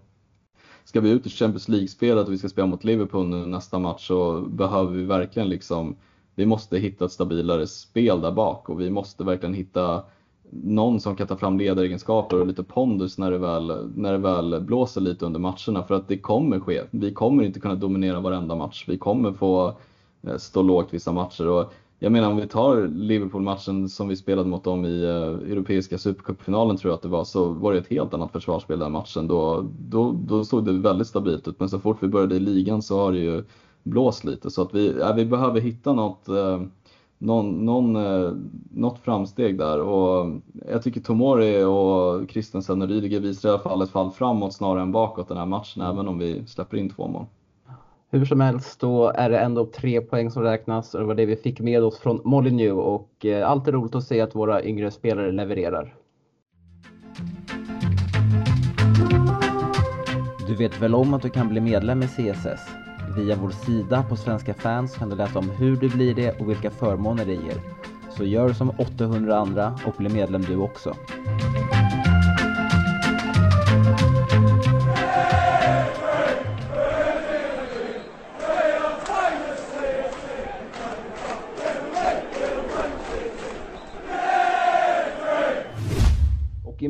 [0.83, 4.07] ska vi ut i Champions League-spelet och vi ska spela mot Liverpool nu nästa match
[4.07, 5.95] så behöver vi verkligen liksom
[6.35, 10.03] vi måste hitta ett stabilare spel där bak och vi måste verkligen hitta
[10.49, 14.61] någon som kan ta fram ledaregenskaper och lite pondus när det, väl, när det väl
[14.61, 16.81] blåser lite under matcherna för att det kommer ske.
[16.91, 18.85] Vi kommer inte kunna dominera varenda match.
[18.87, 19.73] Vi kommer få
[20.27, 21.47] eh, stå lågt vissa matcher.
[21.47, 25.97] Och jag menar om vi tar Liverpool-matchen som vi spelade mot dem i eh, Europeiska
[25.97, 29.27] Supercupfinalen tror jag att det var, så var det ett helt annat försvarsspel den matchen.
[29.27, 32.81] Då, då, då såg det väldigt stabilt ut, men så fort vi började i ligan
[32.81, 33.43] så har det ju
[33.85, 34.51] blåst lite.
[34.51, 36.61] Så att vi, ja, vi behöver hitta något uh,
[37.17, 38.31] någon, någon, eh,
[38.71, 39.81] något framsteg där.
[39.81, 40.31] Och
[40.71, 44.81] jag tycker Tomori och Christensen och Rydiger visar i alla fall ett fall framåt snarare
[44.81, 45.93] än bakåt den här matchen, mm.
[45.93, 47.25] även om vi släpper in två mål.
[48.09, 51.25] Hur som helst, då är det ändå tre poäng som räknas och det var det
[51.25, 54.91] vi fick med oss från Molyneux och eh, alltid roligt att se att våra yngre
[54.91, 55.95] spelare levererar.
[60.47, 62.84] Du vet väl om att du kan bli medlem i CSS?
[63.15, 66.49] Via vår sida på Svenska fans kan du läsa om hur du blir det och
[66.49, 67.61] vilka förmåner det ger.
[68.17, 70.95] Så gör som 800 andra och bli medlem du också.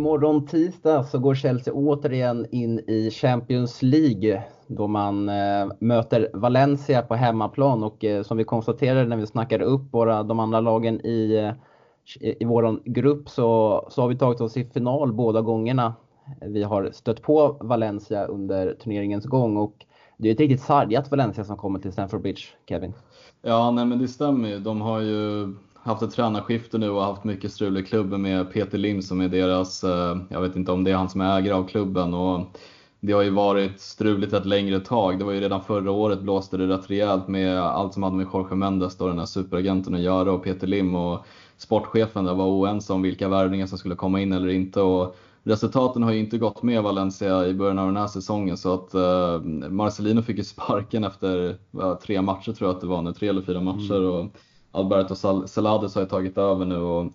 [0.05, 7.01] Imorgon tisdag så går Chelsea återigen in i Champions League då man eh, möter Valencia
[7.01, 11.05] på hemmaplan och eh, som vi konstaterade när vi snackade upp våra, de andra lagen
[11.05, 15.41] i, eh, i, i vår grupp så, så har vi tagit oss i final båda
[15.41, 15.93] gångerna.
[16.41, 19.85] Vi har stött på Valencia under turneringens gång och
[20.17, 22.93] det är ett riktigt sargat Valencia som kommer till Stamford Bridge, Kevin.
[23.41, 24.59] Ja, nej, men det stämmer ju.
[24.59, 25.53] De har ju
[25.85, 29.29] haft ett tränarskifte nu och haft mycket strul i klubben med Peter Lim som är
[29.29, 32.13] deras, eh, jag vet inte om det är han som är ägare av klubben.
[32.13, 32.57] Och
[32.99, 35.19] det har ju varit struligt ett längre tag.
[35.19, 38.27] Det var ju redan förra året blåste det rätt rejält med allt som hade med
[38.33, 41.25] Jorge Mendes, då, den här superagenten, att göra och Peter Lim och
[41.57, 44.81] sportchefen där var oense om vilka värvningar som skulle komma in eller inte.
[44.81, 48.73] Och resultaten har ju inte gått med Valencia i början av den här säsongen så
[48.73, 51.57] att uh, Marcelino fick ju sparken efter
[51.95, 53.97] tre matcher tror jag att det var nu, tre eller fyra matcher.
[53.97, 54.09] Mm.
[54.09, 54.31] Och
[54.75, 55.15] Alberto
[55.47, 56.77] Celades har ju tagit över nu.
[56.77, 57.11] Och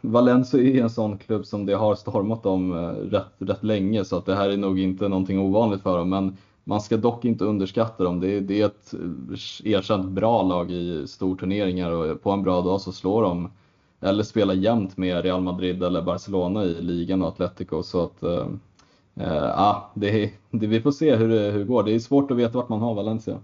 [0.00, 4.16] Valencia är en sån klubb som det har stormat om eh, rätt, rätt länge så
[4.16, 6.10] att det här är nog inte någonting ovanligt för dem.
[6.10, 8.20] Men man ska dock inte underskatta dem.
[8.20, 12.60] Det är, det är ett eh, erkänt bra lag i storturneringar och på en bra
[12.60, 13.50] dag så slår de
[14.00, 17.82] eller spelar jämnt med Real Madrid eller Barcelona i ligan och Atletico.
[17.82, 18.46] Så att, äh,
[19.14, 21.82] äh, det, det, vi får se hur det, hur det går.
[21.82, 23.38] Det är svårt att veta vart man har Valencia.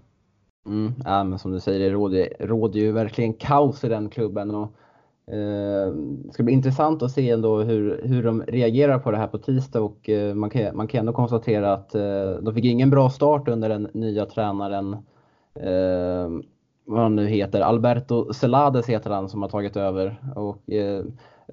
[0.65, 4.55] Mm, ja, men som du säger, det råder, råder ju verkligen kaos i den klubben.
[4.55, 4.71] Och,
[5.33, 9.27] eh, det ska bli intressant att se ändå hur, hur de reagerar på det här
[9.27, 12.89] på tisdag och eh, man, kan, man kan ändå konstatera att eh, de fick ingen
[12.89, 14.93] bra start under den nya tränaren
[15.55, 16.29] eh,
[16.85, 20.15] vad han nu heter, Alberto Celades heter han som har tagit över.
[20.35, 21.03] Och, eh,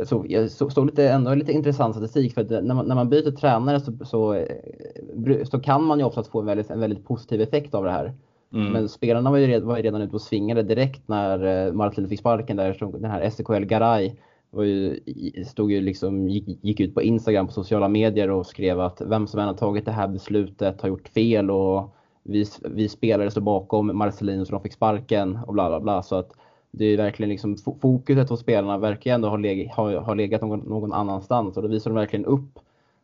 [0.04, 3.30] så, jag såg lite, ändå lite intressant statistik för att när man, när man byter
[3.30, 7.40] tränare så, så, eh, så kan man ju oftast få en väldigt, en väldigt positiv
[7.40, 8.14] effekt av det här.
[8.52, 8.72] Mm.
[8.72, 12.08] Men spelarna var ju, redan, var ju redan ute och svingade direkt när eh, Martin
[12.08, 12.98] fick sparken där.
[13.00, 14.12] Den här SKL Garay
[14.50, 15.00] var ju,
[15.46, 19.26] stod ju liksom, gick, gick, ut på Instagram på sociala medier och skrev att vem
[19.26, 23.40] som än har tagit det här beslutet har gjort fel och vi, vi spelare står
[23.40, 26.02] bakom Marcelino så de fick sparken och bla bla bla.
[26.02, 26.32] Så att
[26.70, 30.60] det är verkligen liksom fokuset hos spelarna verkar ändå ha, leg, ha, ha legat någon,
[30.60, 32.58] någon annanstans och då visar de verkligen upp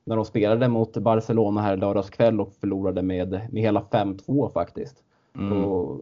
[0.04, 5.04] när de spelade mot Barcelona här lördags kväll och förlorade med, med hela 5-2 faktiskt.
[5.38, 5.64] Mm.
[5.64, 6.00] Och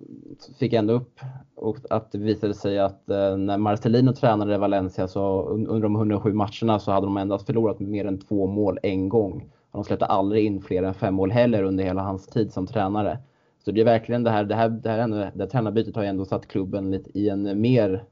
[0.58, 1.20] fick ändå upp
[1.54, 6.32] och att det visade sig att eh, när Marcelino tränade Valencia så under de 107
[6.32, 9.52] matcherna så hade de endast förlorat mer än två mål en gång.
[9.72, 13.18] De släppte aldrig in fler än fem mål heller under hela hans tid som tränare.
[13.64, 16.02] Så det är verkligen det här, det här, det här, ändå, det här tränarbytet har
[16.02, 18.04] ju ändå satt klubben lite i en mer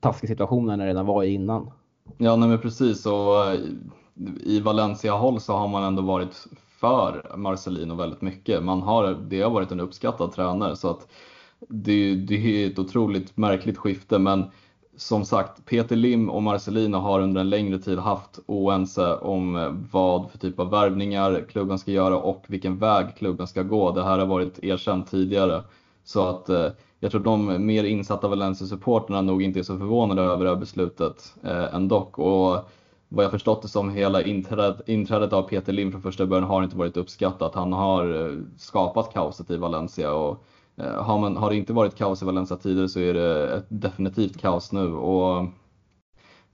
[0.00, 1.70] taskig situation än den redan var i innan.
[2.18, 3.06] Ja, nej men precis.
[3.06, 3.60] Och eh,
[4.44, 6.46] i Valencia-håll så har man ändå varit
[6.80, 8.62] för Marcelino väldigt mycket.
[8.62, 11.08] Man har, det har varit en uppskattad tränare så att
[11.68, 14.44] det, det är ett otroligt märkligt skifte men
[14.96, 20.30] som sagt, Peter Lim och Marcelino har under en längre tid haft oense om vad
[20.30, 23.92] för typ av värvningar klubben ska göra och vilken väg klubben ska gå.
[23.92, 25.62] Det här har varit erkänt tidigare.
[26.04, 26.66] Så att eh,
[27.00, 31.34] jag tror de mer insatta Valencia-supporterna nog inte är så förvånade över det här beslutet
[31.42, 31.98] eh, ändå.
[31.98, 32.70] Och
[33.12, 36.62] vad jag förstått det som, hela inträdet, inträdet av Peter Lim från första början har
[36.62, 37.54] inte varit uppskattat.
[37.54, 40.44] Han har eh, skapat kaoset i Valencia och
[40.76, 43.66] eh, har, man, har det inte varit kaos i Valencia tidigare så är det ett
[43.68, 44.92] definitivt kaos nu.
[44.92, 45.46] Och,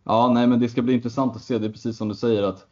[0.04, 1.58] ja, nej, men det ska bli intressant att se.
[1.58, 2.66] Det är precis som du säger att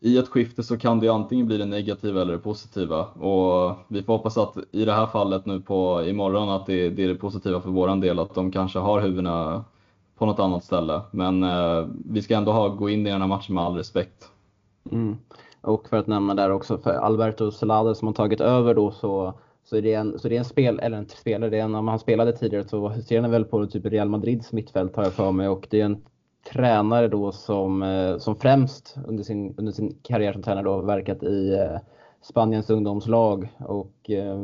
[0.00, 3.04] i ett skifte så kan det antingen bli det negativa eller det positiva.
[3.04, 7.04] Och vi får hoppas att i det här fallet nu på imorgon att det, det
[7.04, 9.64] är det positiva för våran del, att de kanske har huvudena
[10.20, 11.00] på något annat ställe.
[11.10, 14.28] Men eh, vi ska ändå ha, gå in i den här matchen med all respekt.
[14.92, 15.16] Mm.
[15.60, 19.34] Och för att nämna där också, för Alberto Celade som har tagit över då så,
[19.64, 21.74] så är det en, så det är en spel, eller en spelare, det är en,
[21.74, 25.12] om han spelade tidigare så ser han väl på typ Real Madrids mittfält har jag
[25.12, 26.02] för mig och det är en
[26.52, 31.22] tränare då som, eh, som främst under sin, under sin karriär som tränare då verkat
[31.22, 31.80] i eh,
[32.22, 34.36] Spaniens ungdomslag och eh,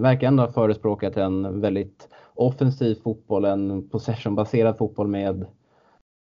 [0.00, 2.08] verkar ändå ha förespråkat en väldigt
[2.40, 5.42] offensiv fotboll, en possessionbaserad fotboll med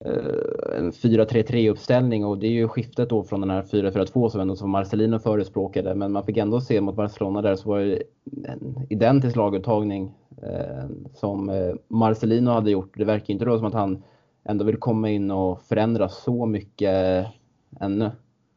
[0.05, 4.41] eh, en 4-3-3 uppställning och det är ju skiftet då från den här 4-4-2 som
[4.41, 8.03] ändå som Marcelino förespråkade men man fick ändå se mot Barcelona där så var det
[8.45, 12.99] en identisk laguttagning eh, som eh, Marcelino hade gjort.
[12.99, 14.03] Det verkar inte då som att han
[14.45, 17.27] ändå vill komma in och förändra så mycket
[17.81, 18.11] ännu.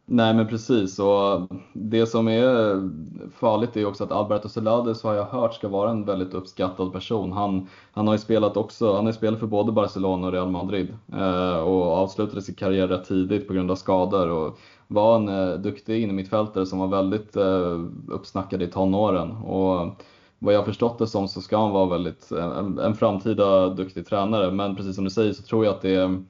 [0.10, 2.82] Nej men precis och det som är
[3.30, 7.32] farligt är också att Alberto Celades har jag hört ska vara en väldigt uppskattad person.
[7.32, 10.98] Han, han har ju spelat också, han har spelat för både Barcelona och Real Madrid
[11.14, 15.60] eh, och avslutade sin karriär rätt tidigt på grund av skador och var en eh,
[15.60, 19.32] duktig innermittfältare som var väldigt eh, uppsnackad i tonåren.
[19.32, 20.04] Och
[20.40, 24.08] vad jag förstått det som så ska han vara väldigt, eh, en, en framtida duktig
[24.08, 26.24] tränare men precis som du säger så tror jag att det,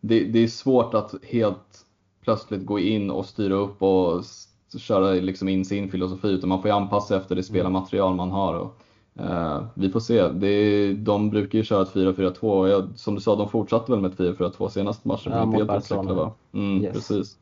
[0.00, 1.86] det, det är svårt att helt
[2.24, 4.24] plötsligt gå in och styra upp och
[4.78, 8.54] köra liksom in sin filosofi utan man får ju anpassa efter det spelarmaterial man har.
[8.54, 8.76] Och,
[9.24, 10.28] eh, vi får se.
[10.28, 14.00] Det de brukar ju köra ett 4-4-2 och jag, som du sa, de fortsatte väl
[14.00, 15.32] med ett 4-4-2 senaste matchen.
[15.32, 16.30] Ja, mot Barcelona.
[16.52, 16.92] Mm, yes.
[16.92, 17.36] Precis.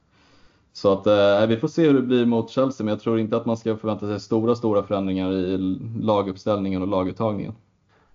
[0.72, 3.36] Så att eh, vi får se hur det blir mot Chelsea, men jag tror inte
[3.36, 5.58] att man ska förvänta sig stora, stora förändringar i
[6.00, 7.52] laguppställningen och laguttagningen.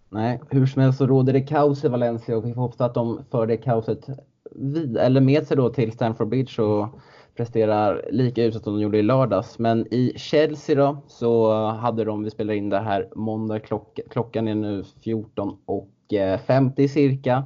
[0.10, 2.94] Nej, hur som helst så råder det kaos i Valencia och vi får hoppas att
[2.94, 4.08] de för det kaoset
[4.52, 6.88] vid, eller med sig då till Stamford Bridge och
[7.36, 9.60] presterar lika uselt som de gjorde i lördags.
[9.60, 14.48] Men i Chelsea då så hade de, vi spelar in det här måndag, klock, klockan
[14.48, 17.44] är nu 14.50 eh, cirka.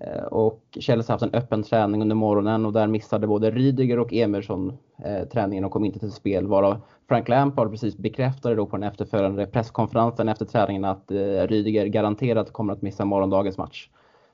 [0.00, 3.98] Eh, och Chelsea har haft en öppen träning under morgonen och där missade både Rydiger
[3.98, 6.46] och Emerson eh, träningen och kom inte till spel.
[6.46, 11.16] Varav Frank Lampard precis bekräftade då på den efterföljande presskonferensen efter träningen att eh,
[11.48, 13.88] Rydiger garanterat kommer att missa morgondagens match.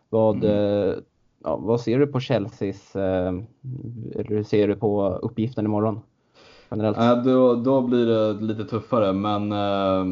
[0.08, 1.00] Vad mm
[1.44, 3.32] ja, vad ser du på Chelseas, eh,
[4.14, 6.00] eller hur ser du på uppgiften imorgon?
[6.70, 6.98] generellt?
[6.98, 10.04] Äh, då, då blir det lite tuffare, men eh,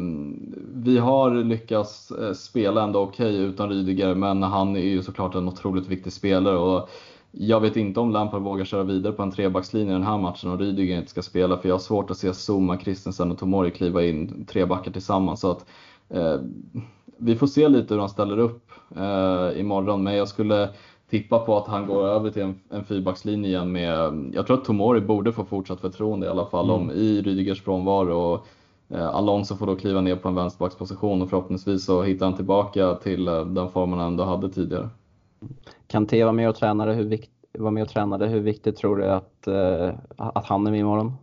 [0.73, 5.35] vi har lyckats eh, spela ändå okej okay utan Rydiger, men han är ju såklart
[5.35, 6.57] en otroligt viktig spelare.
[6.57, 6.89] Och
[7.31, 10.51] jag vet inte om Lampard vågar köra vidare på en trebackslinje i den här matchen
[10.51, 13.71] och Rydiger inte ska spela, för jag har svårt att se Zuma, Christensen och Tomori
[13.71, 15.39] kliva in tre backar tillsammans.
[15.39, 15.65] Så att,
[16.09, 16.35] eh,
[17.17, 20.69] vi får se lite hur han ställer upp eh, imorgon, men jag skulle
[21.09, 24.65] tippa på att han går över till en, en fyrbackslinje igen med, jag tror att
[24.65, 26.81] Tomori borde få fortsatt förtroende i alla fall mm.
[26.81, 28.13] om, i Rydigers frånvaro.
[28.13, 28.45] Och,
[28.97, 32.95] eh, Alonso får då kliva ner på en vänsterbacksposition och förhoppningsvis så hittar han tillbaka
[32.95, 34.89] till eh, den formen han ändå hade tidigare.
[35.87, 38.27] Kanté var med och tränade, hur, vikt, var med och tränade.
[38.27, 41.13] hur viktigt tror du att, eh, att han är med imorgon?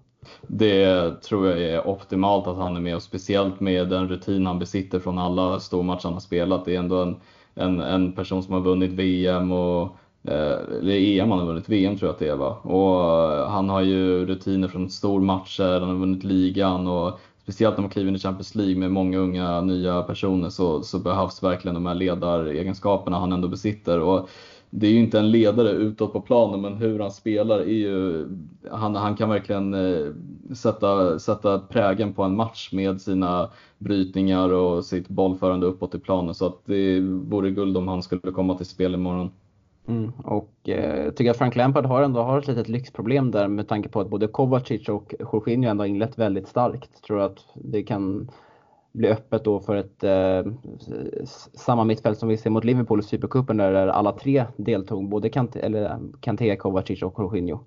[0.47, 4.59] Det tror jag är optimalt att han är med och speciellt med den rutin han
[4.59, 6.65] besitter från alla stormatcher han har spelat.
[6.65, 7.17] Det är ändå en
[7.55, 9.83] en, en person som har vunnit VM och
[10.25, 12.57] eh, eller EM han har vunnit, VM tror jag att det är va?
[12.63, 13.01] Och
[13.33, 17.91] eh, han har ju rutiner från stormatcher, han har vunnit ligan och speciellt när man
[17.91, 21.87] kliver in i Champions League med många unga nya personer så, så behövs verkligen de
[21.87, 24.01] här ledaregenskaperna han ändå besitter.
[24.01, 24.29] Och
[24.77, 28.27] det är ju inte en ledare utåt på planen men hur han spelar är ju,
[28.71, 30.07] han, han kan verkligen eh,
[30.55, 36.35] sätta, sätta prägen på en match med sina brytningar och sitt bollförande uppåt i planen
[36.35, 39.31] så att det vore guld om han skulle komma till spel imorgon.
[39.87, 43.49] Mm, och eh, jag tycker att Frank Lampard har ändå har ett litet lyxproblem där
[43.49, 47.03] med tanke på att både Kovacic och Jorginho ändå har inlett väldigt starkt.
[47.03, 48.31] Tror att det kan
[48.95, 50.53] bli öppet då för ett eh,
[51.55, 55.61] samma mittfält som vi ser mot Liverpool i Supercupen där alla tre deltog, både Kanté,
[55.61, 57.59] eller Kanté Kovacic och Jorginho.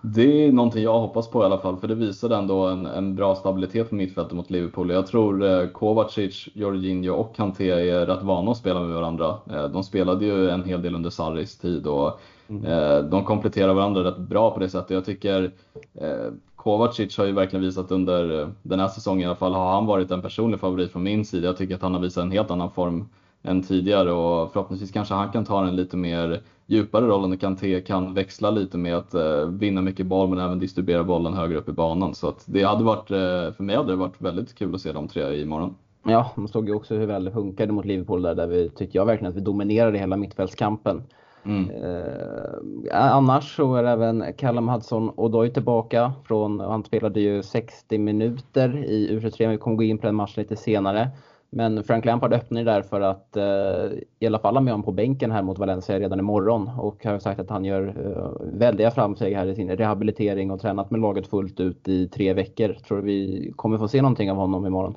[0.00, 3.14] Det är någonting jag hoppas på i alla fall, för det visade ändå en, en
[3.14, 4.90] bra stabilitet på mittfältet mot Liverpool.
[4.90, 9.38] Jag tror eh, Kovacic, Jorginho och Kanté är rätt vana att spela med varandra.
[9.50, 12.64] Eh, de spelade ju en hel del under Sarris tid och mm.
[12.64, 14.90] eh, de kompletterar varandra rätt bra på det sättet.
[14.90, 15.52] Jag tycker
[15.94, 16.32] eh,
[16.66, 19.86] Kovacic har ju verkligen visat under eh, den här säsongen i alla fall, har han
[19.86, 21.46] varit en personlig favorit från min sida.
[21.46, 23.08] Jag tycker att han har visat en helt annan form
[23.42, 27.80] än tidigare och förhoppningsvis kanske han kan ta en lite mer djupare roll än Kanté
[27.80, 31.68] kan växla lite med att eh, vinna mycket boll men även distribuera bollen högre upp
[31.68, 32.14] i banan.
[32.14, 34.92] Så att det hade varit, eh, för mig hade det varit väldigt kul att se
[34.92, 35.74] de tre imorgon.
[36.04, 38.98] Ja, man såg ju också hur väl det funkade mot Liverpool där, där vi tyckte
[38.98, 41.02] jag verkligen att vi dominerade hela mittfältskampen.
[41.46, 41.70] Mm.
[41.70, 48.84] Eh, annars så är även Callum Hudson Odoi tillbaka från, han spelade ju 60 minuter
[48.84, 51.10] i U23, vi kommer gå in på den matchen lite senare.
[51.50, 54.92] Men Frank Lampard öppnar där för att eh, i alla fall ha med honom på
[54.92, 59.34] bänken här mot Valencia redan imorgon och har sagt att han gör eh, väldiga framsteg
[59.34, 62.72] här i sin rehabilitering och tränat med laget fullt ut i tre veckor.
[62.72, 64.96] Tror du vi kommer få se någonting av honom imorgon?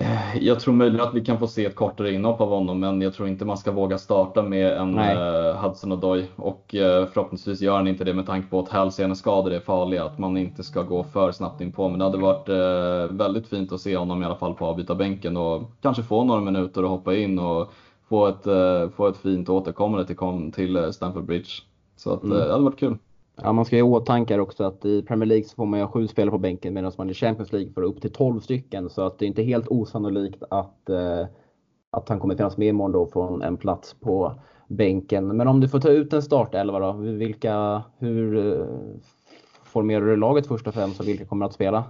[0.00, 3.00] Eh, jag tror möjligen att vi kan få se ett kortare inhopp av honom, men
[3.00, 6.26] jag tror inte man ska våga starta med en uh, Hudson Odoi.
[6.36, 10.18] Och uh, förhoppningsvis gör han inte det med tanke på att hälseneskador är farliga, att
[10.18, 11.88] man inte ska gå för snabbt in på.
[11.88, 15.36] Men det hade varit uh, väldigt fint att se honom i alla fall på avbytarbänken
[15.36, 17.72] och kanske få några minuter och hoppa in och
[18.08, 18.44] få ett,
[18.96, 21.50] få ett fint återkommande till, till Stamford Bridge.
[21.96, 22.38] Så att, mm.
[22.38, 22.96] det hade varit kul.
[23.42, 25.84] Ja, man ska ju ha åtanke också att i Premier League så får man ju
[25.84, 28.90] ha sju spelare på bänken medan man i Champions League får upp till 12 stycken.
[28.90, 31.26] Så att det är inte helt osannolikt att, eh,
[31.90, 34.32] att han kommer finnas med imorgon då från en plats på
[34.68, 35.36] bänken.
[35.36, 38.66] Men om du får ta ut en startelva då, vilka, hur eh,
[39.64, 41.84] formerar du laget först och främst och vilka kommer att spela?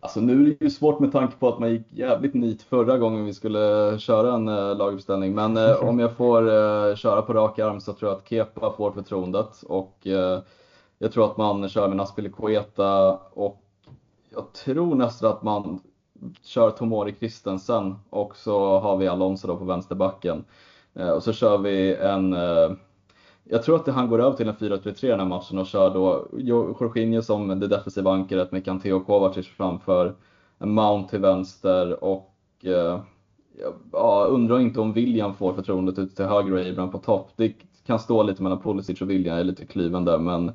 [0.00, 2.98] Alltså nu är det ju svårt med tanke på att man gick jävligt nit förra
[2.98, 5.34] gången vi skulle köra en äh, laguppställning.
[5.34, 8.72] Men äh, om jag får äh, köra på rak arm så tror jag att Kepa
[8.76, 9.62] får förtroendet.
[9.62, 10.06] Och
[11.02, 13.62] jag tror att man kör med Naspelikueta och
[14.30, 15.80] jag tror nästan att man
[16.42, 20.44] kör Tomori Christensen och så har vi Alonso då på vänsterbacken.
[20.94, 22.72] Eh, och så kör vi en eh,
[23.44, 26.28] jag tror att han går över till en 4-3-3 den här matchen och kör då
[26.38, 30.14] Jorginho som det defensiva ankaret med Kanté och Kovacic framför.
[30.58, 33.00] En Mount till vänster och eh,
[33.92, 37.30] ja, undrar inte om William får förtroendet ute till höger och Abraham på topp.
[37.36, 37.54] Det
[37.86, 40.52] kan stå lite mellan Pulisic och William, jag är lite kluven där men Eh,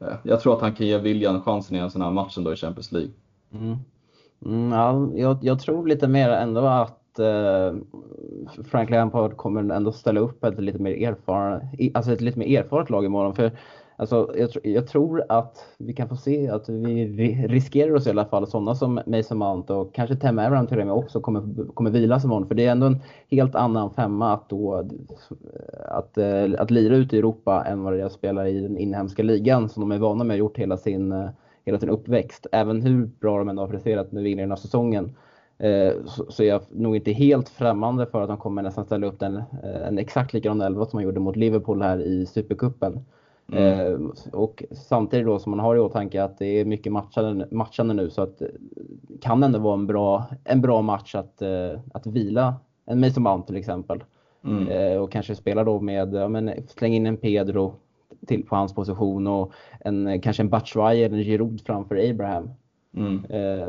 [0.00, 2.52] Eh, jag tror att han kan ge William chansen i en sån här match ändå
[2.52, 3.10] i Champions League.
[3.52, 3.76] Mm.
[4.44, 7.74] Mm, ja, jag, jag, tror lite mer ändå att eh,
[8.64, 11.60] Frank Lampard kommer ändå ställa upp ett lite mer erfaren,
[11.94, 13.34] alltså ett lite mer erfaret lag imorgon.
[13.34, 13.52] För
[13.98, 18.24] Alltså, jag, jag, tror att vi kan få se att vi riskerar oss i alla
[18.24, 21.90] fall sådana som Mason Mount och kanske Tem Abraham till och med också kommer, kommer
[21.90, 22.48] vila som vanligt.
[22.48, 24.88] För det är ändå en helt annan femma att, då,
[25.84, 28.78] att, eh, att lira ute i Europa än vad det är att spela i den
[28.78, 31.28] inhemska ligan som de är vana med att gjort hela sin, eh,
[31.64, 32.46] hela sin uppväxt.
[32.52, 35.16] Även hur bra de än har presterat nu in i den här säsongen
[35.58, 39.20] eh, så är jag nog inte helt främmande för att de kommer nästan ställa upp
[39.20, 43.04] den, en exakt likadan elva som man gjorde mot Liverpool här i Supercupen.
[43.52, 43.62] Mm.
[43.62, 44.00] Eh,
[44.32, 48.10] och samtidigt då som man har i åtanke att det är mycket matchande, matchande nu
[48.10, 48.42] så att
[49.20, 51.42] kan ändå vara en bra, en bra match att,
[51.92, 52.54] att vila
[52.86, 54.04] en Mason Mount till exempel.
[54.44, 54.68] Mm.
[54.68, 57.74] Eh, och kanske spela då med, ja, men, släng in en Pedro
[58.26, 62.50] till på hans position och en, kanske en Batshuayi eller en Giroud framför Abraham.
[62.96, 63.24] Mm.
[63.24, 63.68] Eh,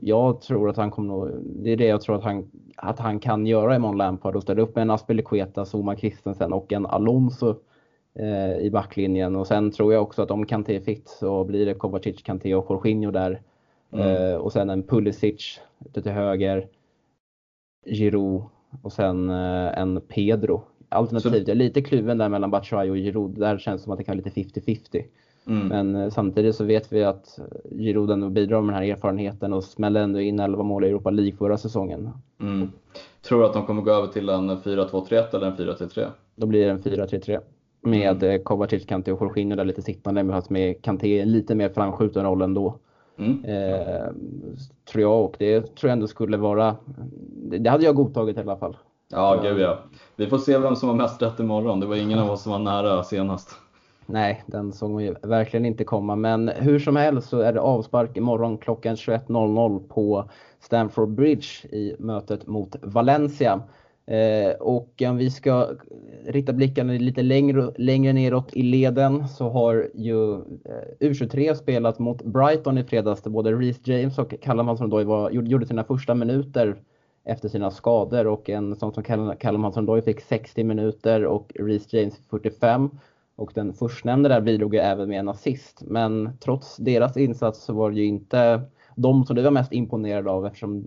[0.00, 3.46] jag tror att han kommer det är det jag tror att han, att han kan
[3.46, 7.56] göra imorgon Lampard och ställa upp med en Aspelekueta, Zuma Christensen och en Alonso eh,
[8.60, 9.36] i backlinjen.
[9.36, 12.54] Och sen tror jag också att om Kanté är fit så blir det Kovacic, Kanté
[12.54, 13.40] och Jorginho där.
[13.92, 14.40] Mm.
[14.40, 16.68] och sen en Pulisic ute till höger.
[17.86, 18.42] Giroud
[18.82, 20.62] och sen eh, en Pedro.
[20.88, 23.30] Alternativt, jag är lite kluven där mellan Batshuayi och Giroud.
[23.38, 25.04] Där känns det som att det kan vara lite 50-50.
[25.46, 25.68] Mm.
[25.68, 27.38] Men eh, samtidigt så vet vi att
[27.70, 31.10] Giroud ändå bidrar med den här erfarenheten och smäller ändå in 11 mål i Europa
[31.10, 32.10] League förra säsongen.
[32.40, 32.72] Mm.
[33.22, 36.06] Tror du att de kommer gå över till en 4-2-3-1 eller en 4-3-3?
[36.36, 37.40] Då blir det en 4-3-3.
[37.82, 38.42] Med mm.
[38.44, 42.78] Kovacic, Kanté och Jorginho där lite sittande med Kanté lite mer framskjuten roll ändå.
[43.18, 43.44] Mm.
[43.44, 44.06] Eh,
[44.92, 46.76] tror jag och det tror jag ändå skulle vara,
[47.60, 48.76] det hade jag godtagit i alla fall.
[49.08, 49.78] Ja, gud ja.
[50.16, 51.80] Vi får se vem som har mest rätt imorgon.
[51.80, 53.56] Det var ingen av oss som var nära senast.
[54.06, 56.16] Nej, den såg man ju verkligen inte komma.
[56.16, 60.30] Men hur som helst så är det avspark imorgon klockan 21.00 på
[60.60, 63.62] Stamford Bridge i mötet mot Valencia.
[64.06, 65.68] Eh, och om vi ska
[66.26, 70.40] rikta blickarna lite längre, längre neråt i leden så har ju eh,
[71.00, 75.84] U23 spelat mot Brighton i fredags där både Reece James och Callum Hudson-Odoi gjorde sina
[75.84, 76.76] första minuter
[77.24, 79.02] efter sina skador och en sån som
[79.40, 82.90] Callum Hudson-Doy fick 60 minuter och Reece James 45.
[83.36, 85.82] Och den förstnämnde där bidrog ju även med en assist.
[85.86, 88.62] Men trots deras insats så var det ju inte
[88.96, 90.84] de som du var mest imponerad av eftersom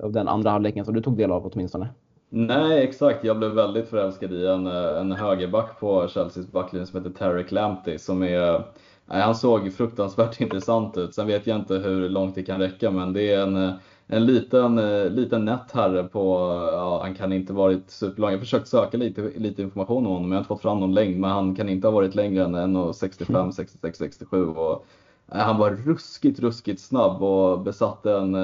[0.00, 1.88] av den andra halvleken som du tog del av åtminstone.
[2.34, 3.24] Nej, exakt.
[3.24, 7.98] Jag blev väldigt förälskad i en, en högerback på Chelseas backlinje som heter Tarek Lamptey
[7.98, 8.64] som är
[9.06, 11.14] Nej, han såg fruktansvärt intressant ut.
[11.14, 13.72] Sen vet jag inte hur långt det kan räcka, men det är en,
[14.06, 14.76] en liten,
[15.14, 16.36] liten nätt herre på,
[16.72, 18.30] ja, han kan inte varit superlång.
[18.30, 20.80] Jag har försökt söka lite, lite information om honom, men jag har inte fått fram
[20.80, 21.20] någon längd.
[21.20, 24.46] Men han kan inte ha varit längre än 1,65, 66, 67.
[24.46, 24.84] Och,
[25.26, 28.34] nej, han var ruskigt, ruskigt snabb och besatte en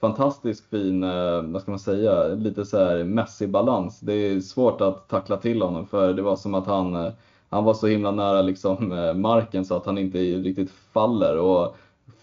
[0.00, 4.00] fantastiskt fin, eh, vad ska man säga, lite så här mässig balans.
[4.00, 7.12] Det är svårt att tackla till honom för det var som att han, eh,
[7.48, 11.76] han var så himla nära liksom eh, marken så att han inte riktigt faller och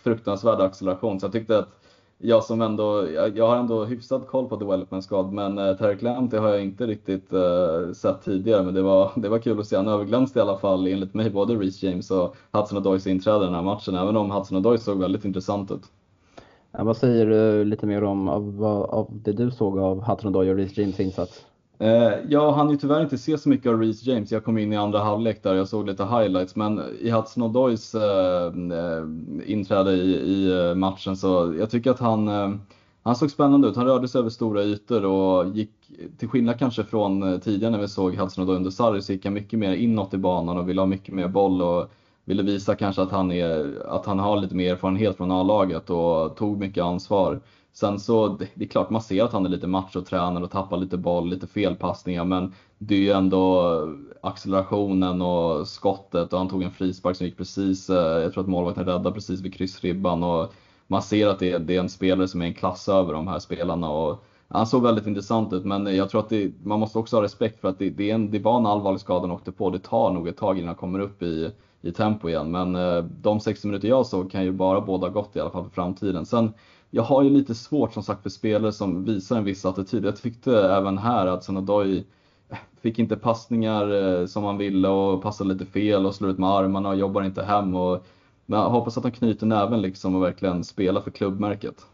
[0.03, 1.19] fruktansvärd acceleration.
[1.19, 1.69] Så jag tyckte att
[2.17, 6.39] jag som ändå, jag har ändå hyfsat koll på development squad men uh, Terry Lamptey
[6.39, 7.29] har jag inte riktigt
[7.95, 9.75] sett tidigare men det var, det var kul att se.
[9.75, 13.45] Han överglänste i alla fall enligt mig både Reece James och Hudson Odoys inträde i
[13.45, 15.83] den här matchen även om Hudson-Odoy såg väldigt intressant ut.
[16.77, 20.43] Ja, vad säger du lite mer om av, av det du såg av Hudson och
[20.43, 21.45] Reece James insats?
[21.79, 24.31] Eh, jag hann ju tyvärr inte se så mycket av Reece James.
[24.31, 26.55] Jag kom in i andra halvlek där, jag såg lite highlights.
[26.55, 28.53] Men i Hudson Odoys eh,
[29.45, 32.55] inträde i, i, eh, matchen så jag tycker att han, eh,
[33.03, 33.75] han såg spännande ut.
[33.75, 35.71] Han rörde sig över stora ytor och gick,
[36.17, 39.25] till skillnad kanske från eh, tidigare när vi såg Hudson Odoy under Sarri, så gick
[39.25, 41.61] han mycket mer inåt i banan och ville ha mycket mer boll.
[41.61, 41.91] Och,
[42.25, 46.35] ville visa kanske att han, är, att han har lite mer erfarenhet från A-laget och
[46.35, 47.41] tog mycket ansvar.
[47.73, 50.97] Sen så, det är klart man ser att han är lite machotränare och tappar lite
[50.97, 53.79] boll, lite felpassningar men det är ju ändå
[54.21, 58.49] accelerationen och skottet och han tog en frispark som gick precis, eh, jag tror att
[58.49, 60.53] målvakten räddade precis vid kryssribban och
[60.87, 63.27] man ser att det är, det är en spelare som är en klass över de
[63.27, 64.25] här spelarna och
[64.57, 67.61] han såg väldigt intressant ut men jag tror att det, man måste också ha respekt
[67.61, 69.69] för att det, det, en, det var en allvarlig skada han åkte på.
[69.69, 71.51] Det tar nog ett tag innan han kommer upp i
[71.83, 72.51] i tempo igen.
[72.51, 75.63] Men eh, de 60 minuter jag såg kan ju bara båda gott i alla fall
[75.63, 76.25] för framtiden.
[76.25, 76.53] Sen,
[76.89, 80.05] jag har ju lite svårt som sagt för spelare som visar en viss attityd.
[80.05, 82.05] Jag tyckte även här att Sonodoi
[82.49, 86.39] eh, fick inte passningar eh, som han ville och passade lite fel och slår ut
[86.39, 87.75] med armarna och jobbar inte hem.
[87.75, 88.05] Och,
[88.45, 91.85] men jag hoppas att han knyter näven liksom och verkligen spelar för klubbmärket.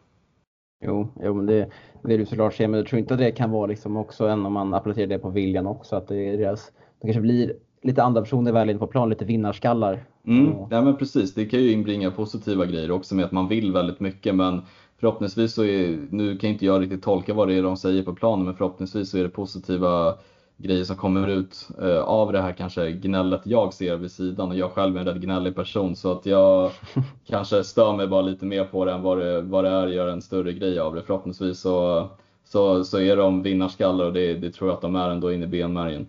[0.81, 1.69] Jo, jo men det
[2.03, 4.45] vill du såklart se, men jag tror inte att det kan vara liksom också en
[4.45, 6.71] om man applicerar det på viljan också, att det är deras,
[7.01, 10.03] det kanske blir lite andra personer väl in på plan, lite vinnarskallar.
[10.27, 13.71] Mm, ja men precis, det kan ju inbringa positiva grejer också med att man vill
[13.71, 14.61] väldigt mycket men
[14.97, 18.15] förhoppningsvis så är, nu kan inte jag riktigt tolka vad det är de säger på
[18.15, 20.15] planen men förhoppningsvis så är det positiva
[20.59, 24.55] grejer som kommer ut eh, av det här kanske gnället jag ser vid sidan och
[24.55, 26.71] jag själv är en rätt gnällig person så att jag
[27.27, 30.07] kanske stör mig bara lite mer på det än vad det, vad det är, gör
[30.07, 31.01] en större grej av det.
[31.01, 32.07] Förhoppningsvis så,
[32.43, 35.45] så, så är de vinnarskallar och det, det tror jag att de är ändå inne
[35.45, 36.07] i benmärgen.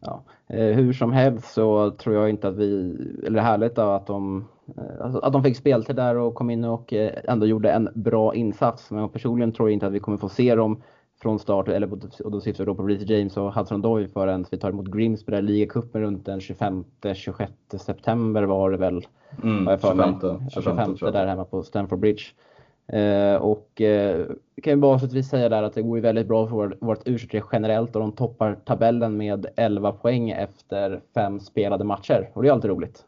[0.00, 0.22] Ja,
[0.52, 4.06] Eh, hur som helst så tror jag inte att vi, eller det är härligt att
[4.06, 6.92] de, eh, alltså att de fick speltid där och kom in och
[7.24, 8.90] ändå gjorde en bra insats.
[8.90, 10.82] Men personligen tror jag inte att vi kommer få se dem
[11.22, 11.92] från start, eller
[12.24, 14.86] och då syftar vi då på Reece James och Hudson Doyle förrän vi tar emot
[14.86, 17.48] Grimsby där ligacupen runt den 25-26
[17.78, 19.06] september var det väl.
[19.42, 20.50] Mm, jag för 25, mig.
[20.50, 22.22] 25, 25 där hemma på Stamford Bridge.
[22.92, 24.26] Eh, och eh,
[24.62, 27.08] kan ju bara avslutningsvis säga där att det går ju väldigt bra för vårt, vårt
[27.08, 27.18] u
[27.52, 32.30] generellt och de toppar tabellen med 11 poäng efter fem spelade matcher.
[32.32, 33.04] Och det är alltid roligt.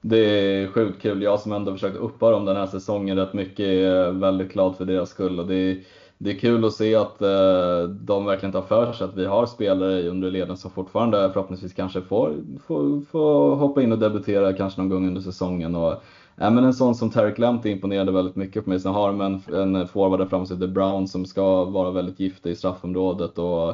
[0.00, 1.22] Det är sjukt kul.
[1.22, 4.84] Jag som ändå försökt uppa dem den här säsongen rätt mycket är väldigt glad för
[4.84, 5.40] deras skull.
[5.40, 5.78] Och det, är,
[6.18, 9.46] det är kul att se att eh, de verkligen tar för sig att vi har
[9.46, 12.34] spelare i undre leden som fortfarande förhoppningsvis kanske får,
[12.66, 15.74] får, får hoppa in och debutera kanske någon gång under säsongen.
[15.74, 16.02] Och,
[16.36, 18.80] Ja, men en sån som Tarek Lamptey imponerade väldigt mycket på mig.
[18.80, 22.20] Sen har de en, en forward där framme som heter Brown som ska vara väldigt
[22.20, 23.38] giftig i straffområdet.
[23.38, 23.68] Och,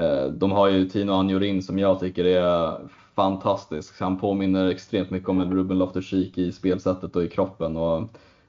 [0.00, 2.78] eh, de har ju Tino Anjorin som jag tycker är
[3.14, 4.00] fantastisk.
[4.00, 7.76] Han påminner extremt mycket om en Ruben Loftus-Cheek i spelsättet och i kroppen.
[7.76, 8.08] Och,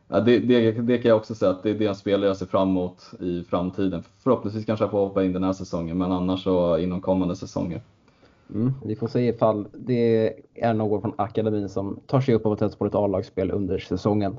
[0.10, 2.38] ja, det, det, det, kan jag också säga att det är det en spelare jag
[2.38, 4.04] ser fram emot i framtiden.
[4.24, 7.82] Förhoppningsvis kanske jag får hoppa in den här säsongen, men annars så inom kommande säsonger.
[8.54, 12.60] Mm, vi får se ifall det är någon från akademin som tar sig upp och
[12.60, 14.36] testar på ett A-lagsspel under säsongen.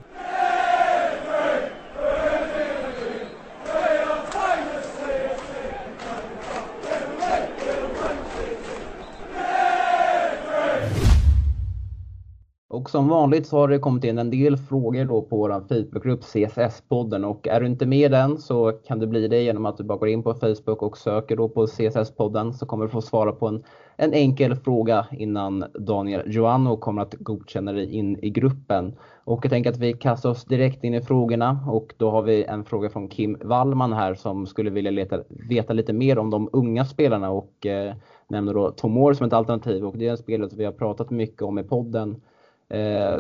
[12.69, 16.21] Och som vanligt så har det kommit in en del frågor då på vår Facebookgrupp
[16.21, 19.77] CSS-podden och är du inte med i den så kan du bli det genom att
[19.77, 23.01] du bara går in på Facebook och söker då på CSS-podden så kommer du få
[23.01, 23.63] svara på en,
[23.97, 28.97] en enkel fråga innan Daniel Joanno kommer att godkänna dig in i gruppen.
[29.25, 31.59] Och jag tänker att vi kastar oss direkt in i frågorna.
[31.69, 35.73] Och då har vi en fråga från Kim Wallman här som skulle vilja leta, veta
[35.73, 37.31] lite mer om de unga spelarna.
[37.31, 37.95] Och eh,
[38.29, 39.85] nämner då Tomor som ett alternativ.
[39.85, 42.21] Och det är en spelare som vi har pratat mycket om i podden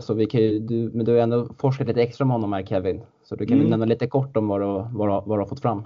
[0.00, 2.62] så vi kan ju, du, men du har ändå forskat lite extra om honom här
[2.62, 3.02] Kevin.
[3.24, 3.70] Så du kan mm.
[3.70, 5.82] nämna lite kort om vad du, vad, vad du har fått fram.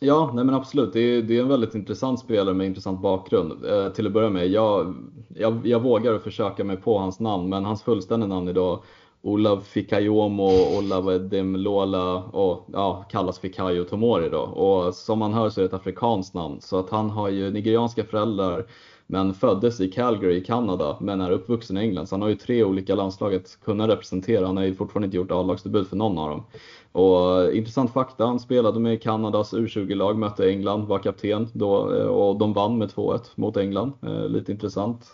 [0.00, 0.92] Ja, nej men absolut.
[0.92, 3.64] Det är, det är en väldigt intressant spelare med intressant bakgrund.
[3.64, 4.94] Eh, till att börja med, jag,
[5.28, 8.82] jag, jag vågar försöka mig på hans namn, men hans fullständiga namn idag
[9.22, 14.40] Olav Fikayomo Olav Demlola och ja, kallas Fikayo Tomori då.
[14.40, 16.60] Och som man hör så är det ett afrikanskt namn.
[16.60, 18.66] Så att han har ju nigerianska föräldrar
[19.10, 22.06] men föddes i Calgary i Kanada men är uppvuxen i England.
[22.06, 24.46] Så han har ju tre olika landslag att kunna representera.
[24.46, 26.44] Han har ju fortfarande inte gjort A-lagsdebut för någon av dem.
[26.92, 32.06] Och eh, intressant fakta, han spelade med Kanadas U20-lag, mötte England, var kapten då eh,
[32.06, 33.92] och de vann med 2-1 mot England.
[34.02, 35.06] Eh, lite intressant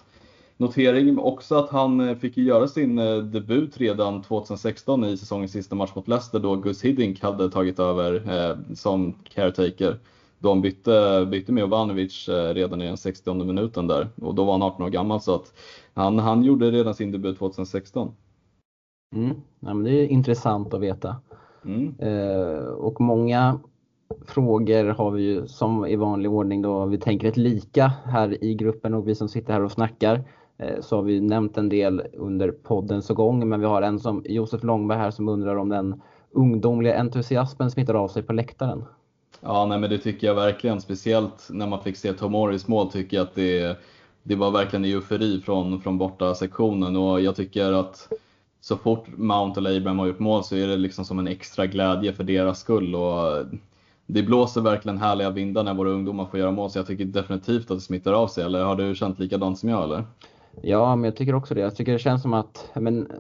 [0.56, 1.18] notering.
[1.18, 2.96] Också att han fick göra sin
[3.32, 8.22] debut redan 2016 i säsongens sista match mot Leicester då Gus Hiddink hade tagit över
[8.74, 9.98] som caretaker
[10.48, 14.52] han bytte, bytte med Ivanovic eh, redan i den 60 minuten där och då var
[14.52, 15.52] han 18 år gammal så att
[15.94, 18.12] han, han gjorde redan sin debut 2016.
[19.14, 19.30] Mm.
[19.60, 21.16] Ja, men det är intressant att veta.
[21.64, 21.94] Mm.
[21.98, 23.60] Eh, och många
[24.26, 28.54] frågor har vi ju som i vanlig ordning då vi tänker ett lika här i
[28.54, 30.24] gruppen och vi som sitter här och snackar.
[30.58, 34.22] Eh, så har vi nämnt en del under poddens gång men vi har en som
[34.24, 38.84] Josef Långberg här som undrar om den ungdomliga entusiasmen smittar av sig på läktaren.
[39.46, 40.80] Ja, nej, men det tycker jag verkligen.
[40.80, 43.78] Speciellt när man fick se Tomoris mål tycker jag att det,
[44.22, 48.08] det var verkligen eufori från, från borta sektionen och jag tycker att
[48.60, 51.66] så fort Mount eller Abraham har gjort mål så är det liksom som en extra
[51.66, 52.94] glädje för deras skull.
[52.94, 53.44] Och
[54.06, 57.70] det blåser verkligen härliga vindar när våra ungdomar får göra mål så jag tycker definitivt
[57.70, 58.44] att det smittar av sig.
[58.44, 60.04] Eller har du känt likadant som jag eller?
[60.62, 61.60] Ja, men jag tycker också det.
[61.60, 63.12] Jag tycker det känns som att, men,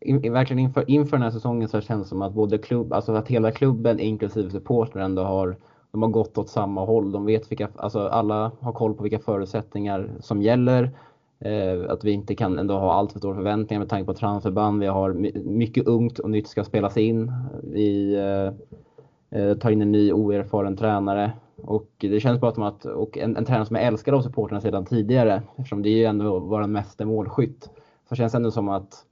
[0.00, 3.12] in, verkligen inför, inför den här säsongen så känns det som att både klubb, alltså
[3.12, 5.56] att hela klubben inklusive supportrar ändå har
[5.94, 7.12] de har gått åt samma håll.
[7.12, 10.90] De vet vilka, alltså alla har koll på vilka förutsättningar som gäller.
[11.38, 14.80] Eh, att vi inte kan ändå ha allt för stora förväntningar med tanke på transferband.
[14.80, 15.12] Vi har
[15.44, 17.32] mycket ungt och nytt ska spelas in.
[17.62, 21.32] Vi eh, eh, tar in en ny oerfaren tränare.
[21.56, 24.60] Och det känns bara som att, och en, en tränare som är älskad av supporterna
[24.60, 27.70] sedan tidigare, eftersom det är ju ändå vår meste målskytt.
[28.08, 29.04] Så känns det ändå som att,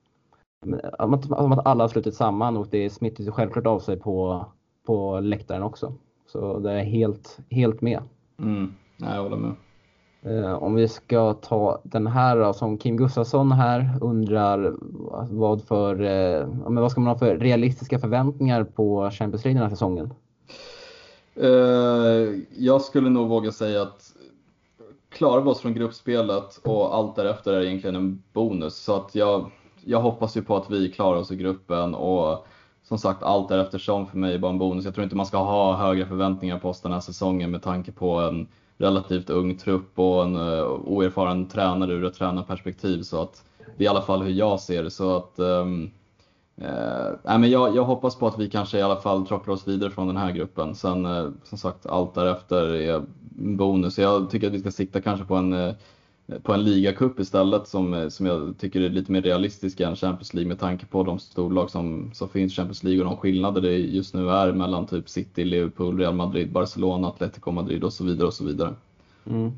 [0.98, 4.46] att, att alla har slutit samman och det smittar sig självklart av sig på,
[4.86, 5.94] på läktaren också.
[6.26, 8.02] Så det är helt, helt med.
[8.38, 8.74] Mm.
[8.96, 9.52] Jag håller med.
[10.24, 14.74] Eh, om vi ska ta den här då, som Kim Gustafsson här undrar
[15.30, 19.76] vad för, eh, vad ska man ha för realistiska förväntningar på Champions League den här
[19.76, 20.14] säsongen?
[21.34, 24.12] Eh, jag skulle nog våga säga att
[25.08, 28.76] klarar vi oss från gruppspelet och allt därefter är egentligen en bonus.
[28.76, 29.50] Så att jag,
[29.84, 32.46] jag hoppas ju på att vi klarar oss i gruppen och
[32.82, 34.84] som sagt, allt är eftersom för mig är bara en bonus.
[34.84, 37.92] Jag tror inte man ska ha högre förväntningar på oss den här säsongen med tanke
[37.92, 43.02] på en relativt ung trupp och en uh, oerfaren tränare ur ett tränarperspektiv.
[43.02, 43.44] Så att
[43.76, 44.90] det är i alla fall hur jag ser det.
[44.90, 45.90] Så att, um,
[46.56, 49.90] Eh, men jag, jag, hoppas på att vi kanske i alla fall trocklar oss vidare
[49.90, 50.74] från den här gruppen.
[50.74, 53.02] Sen uh, som sagt, allt därefter är
[53.56, 53.98] bonus.
[53.98, 55.74] Jag tycker att vi ska sikta kanske på en, eh,
[56.42, 60.34] på en ligacup istället som, eh, som jag tycker är lite mer realistisk än Champions
[60.34, 63.60] League med tanke på de storlag som, som finns i Champions League och de skillnader
[63.60, 68.04] det just nu är mellan typ City, Liverpool, Real Madrid, Barcelona, Atletico Madrid och så
[68.04, 68.74] vidare och så vidare.
[69.26, 69.52] Mm.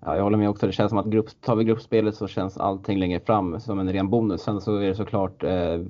[0.00, 0.66] Ja, jag håller med också.
[0.66, 3.92] Det känns som att grupp, tar vi gruppspelet så känns allting längre fram som en
[3.92, 4.42] ren bonus.
[4.42, 5.80] Sen så är det såklart eh,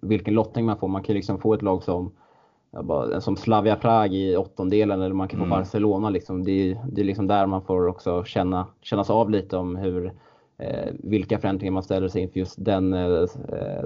[0.00, 0.88] vilken lottning man får.
[0.88, 2.12] Man kan liksom få ett lag som,
[2.80, 5.58] bara, som Slavia Prag i åttondelen eller man kan få mm.
[5.58, 6.10] Barcelona.
[6.10, 6.44] Liksom.
[6.44, 10.12] Det, det är liksom där man får också känna, kännas av lite om hur,
[10.58, 13.26] eh, vilka förändringar man ställer sig inför just den eh,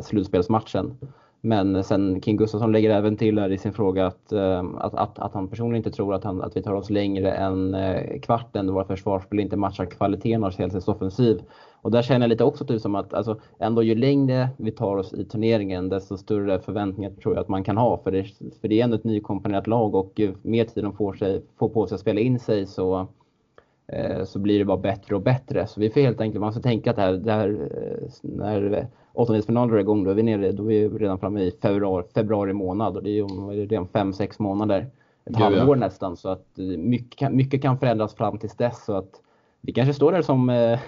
[0.02, 0.98] slutspelsmatchen.
[1.40, 5.18] Men sen King Gustafsson lägger även till här i sin fråga att, eh, att, att,
[5.18, 8.66] att han personligen inte tror att, han, att vi tar oss längre än eh, kvarten
[8.66, 11.42] då våra försvarsspel inte matchar kvaliteten av Chelseas offensiv.
[11.82, 14.96] Och där känner jag lite också typ som att alltså, ändå ju längre vi tar
[14.96, 17.98] oss i turneringen desto större förväntningar tror jag att man kan ha.
[18.04, 18.24] För det,
[18.60, 21.68] för det är ändå ett nykomponerat lag och ju mer tid de får, sig, får
[21.68, 23.06] på sig att spela in sig så,
[23.86, 25.66] eh, så blir det bara bättre och bättre.
[25.66, 28.86] Så vi får helt enkelt, man ska tänka att det här, det här eh, när
[29.12, 32.52] åttondelsfinaler är igång, då är vi nere, då är vi redan framme i februari, februari
[32.52, 34.86] månad och det är ju redan fem sex månader.
[35.24, 36.46] Ett halvår nästan så att
[36.78, 38.84] mycket, mycket kan förändras fram tills dess.
[38.84, 39.20] Så att
[39.66, 40.78] vi kanske står där som, eh,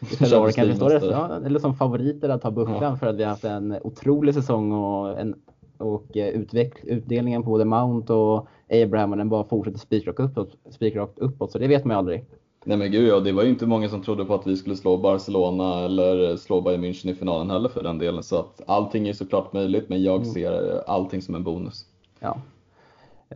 [0.18, 2.96] februari, kanske står där, ja, eller som favoriter att ta bucklan ja.
[2.96, 5.34] för att vi har haft en otrolig säsong och, en,
[5.78, 10.56] och eh, utveck, utdelningen på både Mount och Abraham och den bara fortsätter spikrakt uppåt,
[10.70, 11.52] spikrakt uppåt.
[11.52, 12.24] Så det vet man ju aldrig.
[12.64, 14.76] Nej men gud ja, det var ju inte många som trodde på att vi skulle
[14.76, 18.22] slå Barcelona eller slå Bayern München i finalen heller för den delen.
[18.22, 20.24] Så att allting är såklart möjligt, men jag mm.
[20.24, 21.86] ser allting som en bonus.
[22.20, 22.38] Ja.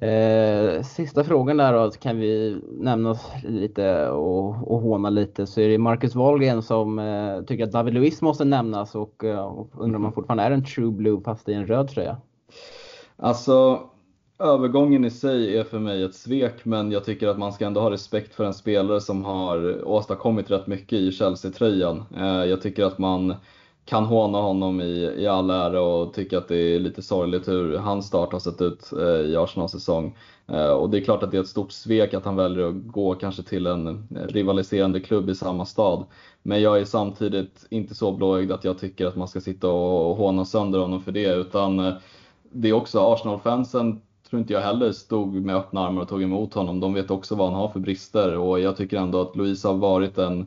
[0.01, 5.69] Eh, sista frågan där då, kan vi nämna lite och, och håna lite, så är
[5.69, 9.97] det Marcus Wahlgren som eh, tycker att David Luiz måste nämnas och, eh, och undrar
[9.97, 12.17] om han fortfarande är en true blue fast i en röd tröja.
[13.17, 13.81] Alltså,
[14.39, 17.81] övergången i sig är för mig ett svek, men jag tycker att man ska ändå
[17.81, 22.05] ha respekt för en spelare som har åstadkommit rätt mycket i Chelsea-tröjan.
[22.17, 23.35] Eh, jag tycker att man
[23.87, 27.77] kan håna honom i, i all ära och tycka att det är lite sorgligt hur
[27.77, 30.17] hans start har sett ut eh, i Arsenals säsong.
[30.47, 32.87] Eh, och det är klart att det är ett stort svek att han väljer att
[32.87, 36.05] gå kanske till en eh, rivaliserande klubb i samma stad.
[36.43, 40.17] Men jag är samtidigt inte så blåögd att jag tycker att man ska sitta och
[40.17, 41.95] håna sönder honom för det, utan eh,
[42.53, 46.55] det är också Arsenal-fansen tror inte jag heller stod med öppna armar och tog emot
[46.55, 46.81] honom.
[46.81, 49.75] De vet också vad han har för brister och jag tycker ändå att Louise har
[49.75, 50.47] varit en,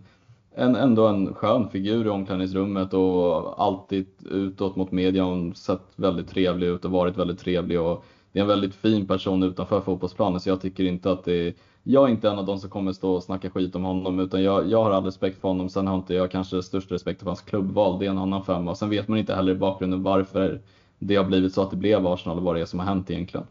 [0.55, 6.29] en, ändå en skön figur i omklädningsrummet och alltid utåt mot media och sett väldigt
[6.29, 7.81] trevlig ut och varit väldigt trevlig.
[7.81, 11.47] Och det är en väldigt fin person utanför fotbollsplanen så jag tycker inte att det
[11.47, 14.19] är jag är inte en av de som kommer stå och snacka skit om honom
[14.19, 15.69] utan jag, jag har all respekt för honom.
[15.69, 18.75] Sen har inte jag kanske störst respekt för hans klubbval, det är en annan femma.
[18.75, 20.61] Sen vet man inte heller i bakgrunden varför
[20.99, 23.11] det har blivit så att det blev Arsenal och vad det är som har hänt
[23.11, 23.45] egentligen.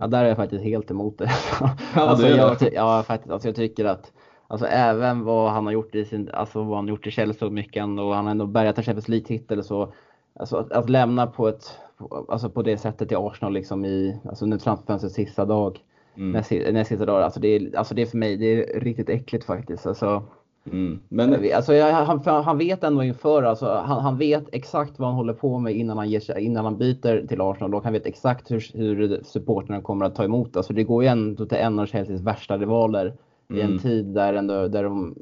[0.00, 1.30] Ja, där är jag faktiskt helt emot det.
[1.94, 4.12] Ja, alltså, det jag, ja, faktiskt, alltså, jag tycker att
[4.50, 7.52] Alltså även vad han har gjort i sin, alltså vad han gjort i Chelsea och
[7.52, 9.92] mycket och han har ändå bärgat en Champions League-titel så.
[10.34, 11.78] Alltså att, att, lämna på ett,
[12.28, 15.78] alltså på det sättet i Arsenal liksom i, alltså under transferfönstrets sista dag.
[16.16, 16.32] Mm.
[16.32, 19.08] Näst, näst sista dag, alltså det, är, alltså det är för mig, det är riktigt
[19.08, 19.86] äckligt faktiskt.
[19.86, 20.22] Alltså,
[20.64, 21.00] Mm.
[21.08, 21.54] Men...
[21.54, 25.58] Alltså, han, han vet ändå inför, alltså, han, han, vet exakt vad han håller på
[25.58, 29.22] med innan han, ger innan han byter till Arsenal och han vet exakt hur, hur
[29.24, 30.56] supporterna kommer att ta emot.
[30.56, 33.14] Alltså, det går ju ändå till en av Chelseas värsta rivaler.
[33.50, 33.78] I en mm.
[33.78, 35.14] tid där, ändå, där de...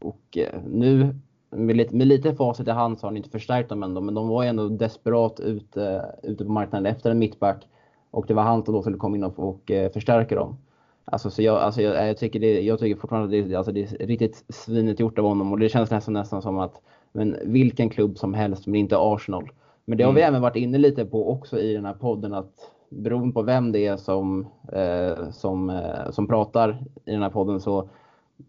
[0.00, 1.14] Och eh, nu
[1.50, 4.14] med lite, med lite facit i hand så har han inte förstärkt dem ändå, men
[4.14, 7.68] de var ju ändå desperat ute, ute på marknaden efter en mittback.
[8.10, 10.56] Och det var han som då skulle komma in och, och eh, förstärka dem.
[11.04, 13.80] Alltså, så jag, alltså jag, jag, tycker det, jag tycker fortfarande att det, alltså det
[13.80, 16.80] är riktigt svinigt gjort av honom och det känns nästan, nästan som att
[17.12, 19.50] men vilken klubb som helst, men inte Arsenal.
[19.84, 20.20] Men det har mm.
[20.20, 23.72] vi även varit inne lite på också i den här podden att beroende på vem
[23.72, 27.88] det är som, eh, som, eh, som pratar i den här podden så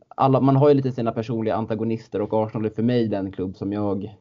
[0.07, 3.55] alla, man har ju lite sina personliga antagonister och Arsenal är för mig den klubb
[3.55, 4.17] som jag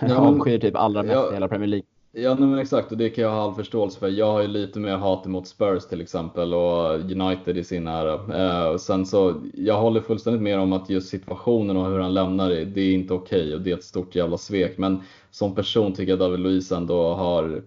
[0.00, 1.86] ja, avskyr typ allra mest ja, i hela Premier League.
[2.14, 4.08] Ja men exakt och det kan jag ha all förståelse för.
[4.08, 8.14] Jag har ju lite mer hat emot Spurs till exempel och United i sin ära.
[8.14, 12.50] Eh, sen så, jag håller fullständigt med om att just situationen och hur han lämnar
[12.50, 14.78] det, det är inte okej okay och det är ett stort jävla svek.
[14.78, 17.62] Men som person tycker jag David Luiz ändå har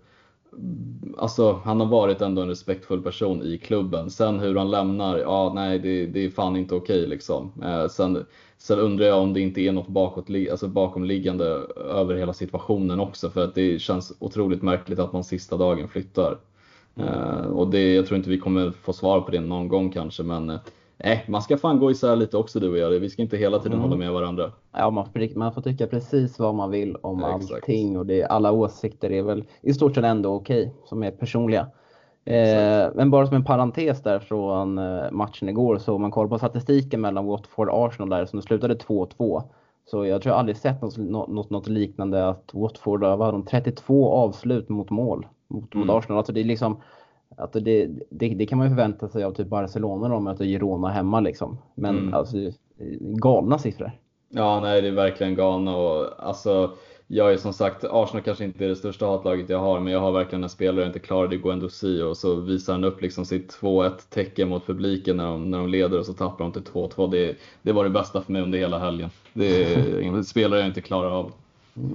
[1.18, 4.10] Alltså han har varit ändå en respektfull person i klubben.
[4.10, 7.52] Sen hur han lämnar, ja nej det, det är fan inte okej okay, liksom.
[7.64, 8.26] Eh, sen,
[8.58, 11.46] sen undrar jag om det inte är något bakåt, alltså bakomliggande
[11.76, 13.30] över hela situationen också.
[13.30, 16.38] För att det känns otroligt märkligt att man sista dagen flyttar.
[16.96, 17.10] Mm.
[17.10, 20.24] Eh, och det, jag tror inte vi kommer få svar på det någon gång kanske
[20.24, 20.60] men eh,
[20.98, 22.90] Nej, man ska fan gå isär lite också du och jag.
[22.90, 23.84] Vi ska inte hela tiden mm.
[23.84, 24.52] hålla med varandra.
[24.72, 28.24] Ja, man får, man får tycka precis vad man vill om ja, allting och det,
[28.24, 31.68] alla åsikter är väl i stort sett ändå okej, okay, som är personliga.
[32.26, 36.30] Eh, men bara som en parentes där från eh, matchen igår, så om man kollar
[36.30, 39.44] på statistiken mellan Watford och Arsenal där som slutade 2-2.
[39.86, 44.70] Så jag tror jag aldrig sett något, något, något liknande att Watford de 32 avslut
[44.70, 45.88] mot mål mot, mm.
[45.88, 46.18] mot Arsenal.
[46.18, 46.82] Alltså det är liksom
[47.38, 50.90] att det, det, det, kan man ju förvänta sig av typ Barcelona de möter Girona
[50.90, 51.58] hemma liksom.
[51.76, 52.14] Men mm.
[52.14, 52.38] alltså
[53.00, 53.92] galna siffror.
[54.30, 56.72] Ja, nej det är verkligen galna och alltså
[57.08, 60.00] jag är som sagt, Arsenal kanske inte är det största hatlaget jag har, men jag
[60.00, 63.60] har verkligen en spelare jag inte klarade Guendouzi och så visar han upp liksom sitt
[63.62, 67.12] 2-1 tecken mot publiken när de, när de leder och så tappar de till 2-2.
[67.12, 69.10] Det, det var det bästa för mig under hela helgen.
[69.34, 71.32] Det är en spelare jag inte klarar av.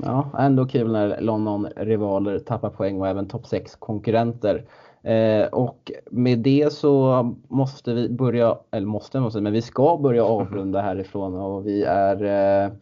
[0.03, 4.65] Ja, ändå kul när London-rivaler tappar poäng och även topp 6 konkurrenter.
[5.03, 10.25] Eh, och med det så måste vi börja, eller måste, måste men vi ska börja
[10.25, 12.25] avrunda härifrån och vi är
[12.65, 12.73] eh,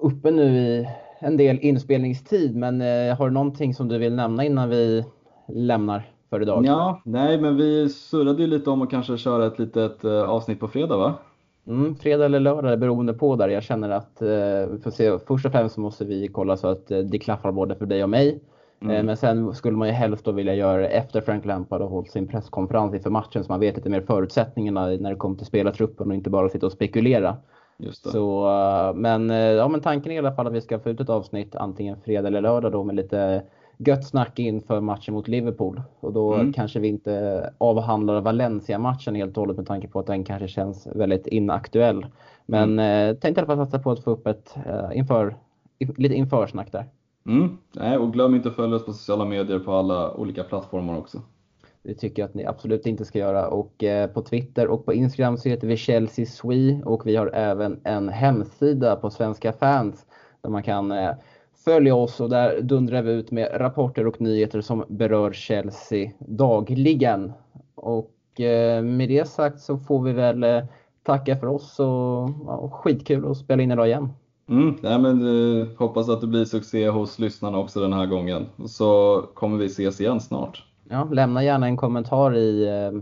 [0.00, 0.88] uppe nu i
[1.18, 2.56] en del inspelningstid.
[2.56, 5.04] Men eh, har du någonting som du vill nämna innan vi
[5.48, 6.66] lämnar för idag?
[6.66, 10.60] Ja, nej, men vi surrade ju lite om att kanske köra ett litet eh, avsnitt
[10.60, 11.14] på fredag va?
[11.66, 13.48] Mm, fredag eller lördag beroende på där.
[13.48, 14.28] Jag känner att eh,
[14.82, 17.74] för se, först och främst så måste vi kolla så att eh, det klaffar både
[17.74, 18.40] för dig och mig.
[18.82, 18.96] Mm.
[18.96, 21.88] Eh, men sen skulle man ju helst då vilja göra det efter Frank Lampard har
[21.88, 25.46] hållit sin presskonferens inför matchen så man vet lite mer förutsättningarna när det kommer till
[25.46, 27.36] spelartruppen och inte bara sitta och spekulera.
[27.92, 30.90] Så, eh, men, eh, ja, men tanken är i alla fall att vi ska få
[30.90, 33.42] ut ett avsnitt antingen fredag eller lördag då med lite
[33.78, 35.82] gött snack inför matchen mot Liverpool.
[36.00, 36.52] Och då mm.
[36.52, 40.86] kanske vi inte avhandlar Valencia-matchen helt och hållet med tanke på att den kanske känns
[40.86, 42.06] väldigt inaktuell.
[42.46, 43.08] Men mm.
[43.08, 45.36] eh, tänkte i alla fall satsa på att få upp ett eh, inför,
[45.78, 46.86] lite införsnack där.
[47.26, 47.58] Mm.
[47.72, 51.22] Nej, och glöm inte att följa oss på sociala medier på alla olika plattformar också.
[51.82, 53.48] Det tycker jag att ni absolut inte ska göra.
[53.48, 57.26] Och eh, på Twitter och på Instagram så heter vi Chelsea Swe och vi har
[57.34, 60.06] även en hemsida på Svenska fans
[60.40, 61.10] där man kan eh,
[61.64, 67.32] följa oss och där dundrar vi ut med rapporter och nyheter som berör Chelsea dagligen.
[67.74, 70.64] Och eh, med det sagt så får vi väl eh,
[71.02, 74.08] tacka för oss och ja, skitkul att spela in idag igen.
[74.52, 75.22] Mm, nej men,
[75.60, 78.46] eh, hoppas att det blir succé hos lyssnarna också den här gången.
[78.66, 80.64] Så kommer vi ses igen snart.
[80.90, 83.00] Ja, lämna gärna en kommentar i, eh,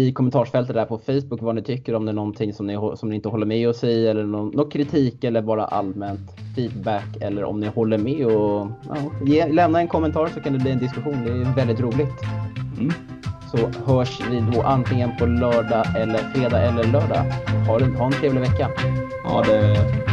[0.00, 3.08] i kommentarsfältet där på Facebook vad ni tycker om det är någonting som ni, som
[3.08, 7.44] ni inte håller med oss i eller någon, någon kritik eller bara allmänt feedback eller
[7.44, 10.78] om ni håller med och ja, ge, lämna en kommentar så kan det bli en
[10.78, 11.24] diskussion.
[11.24, 12.14] Det är väldigt roligt.
[12.78, 12.92] Mm.
[13.50, 17.24] Så hörs vi då antingen på lördag eller fredag eller lördag.
[17.66, 18.70] Ha, ha en trevlig vecka.
[19.24, 20.09] Ha det.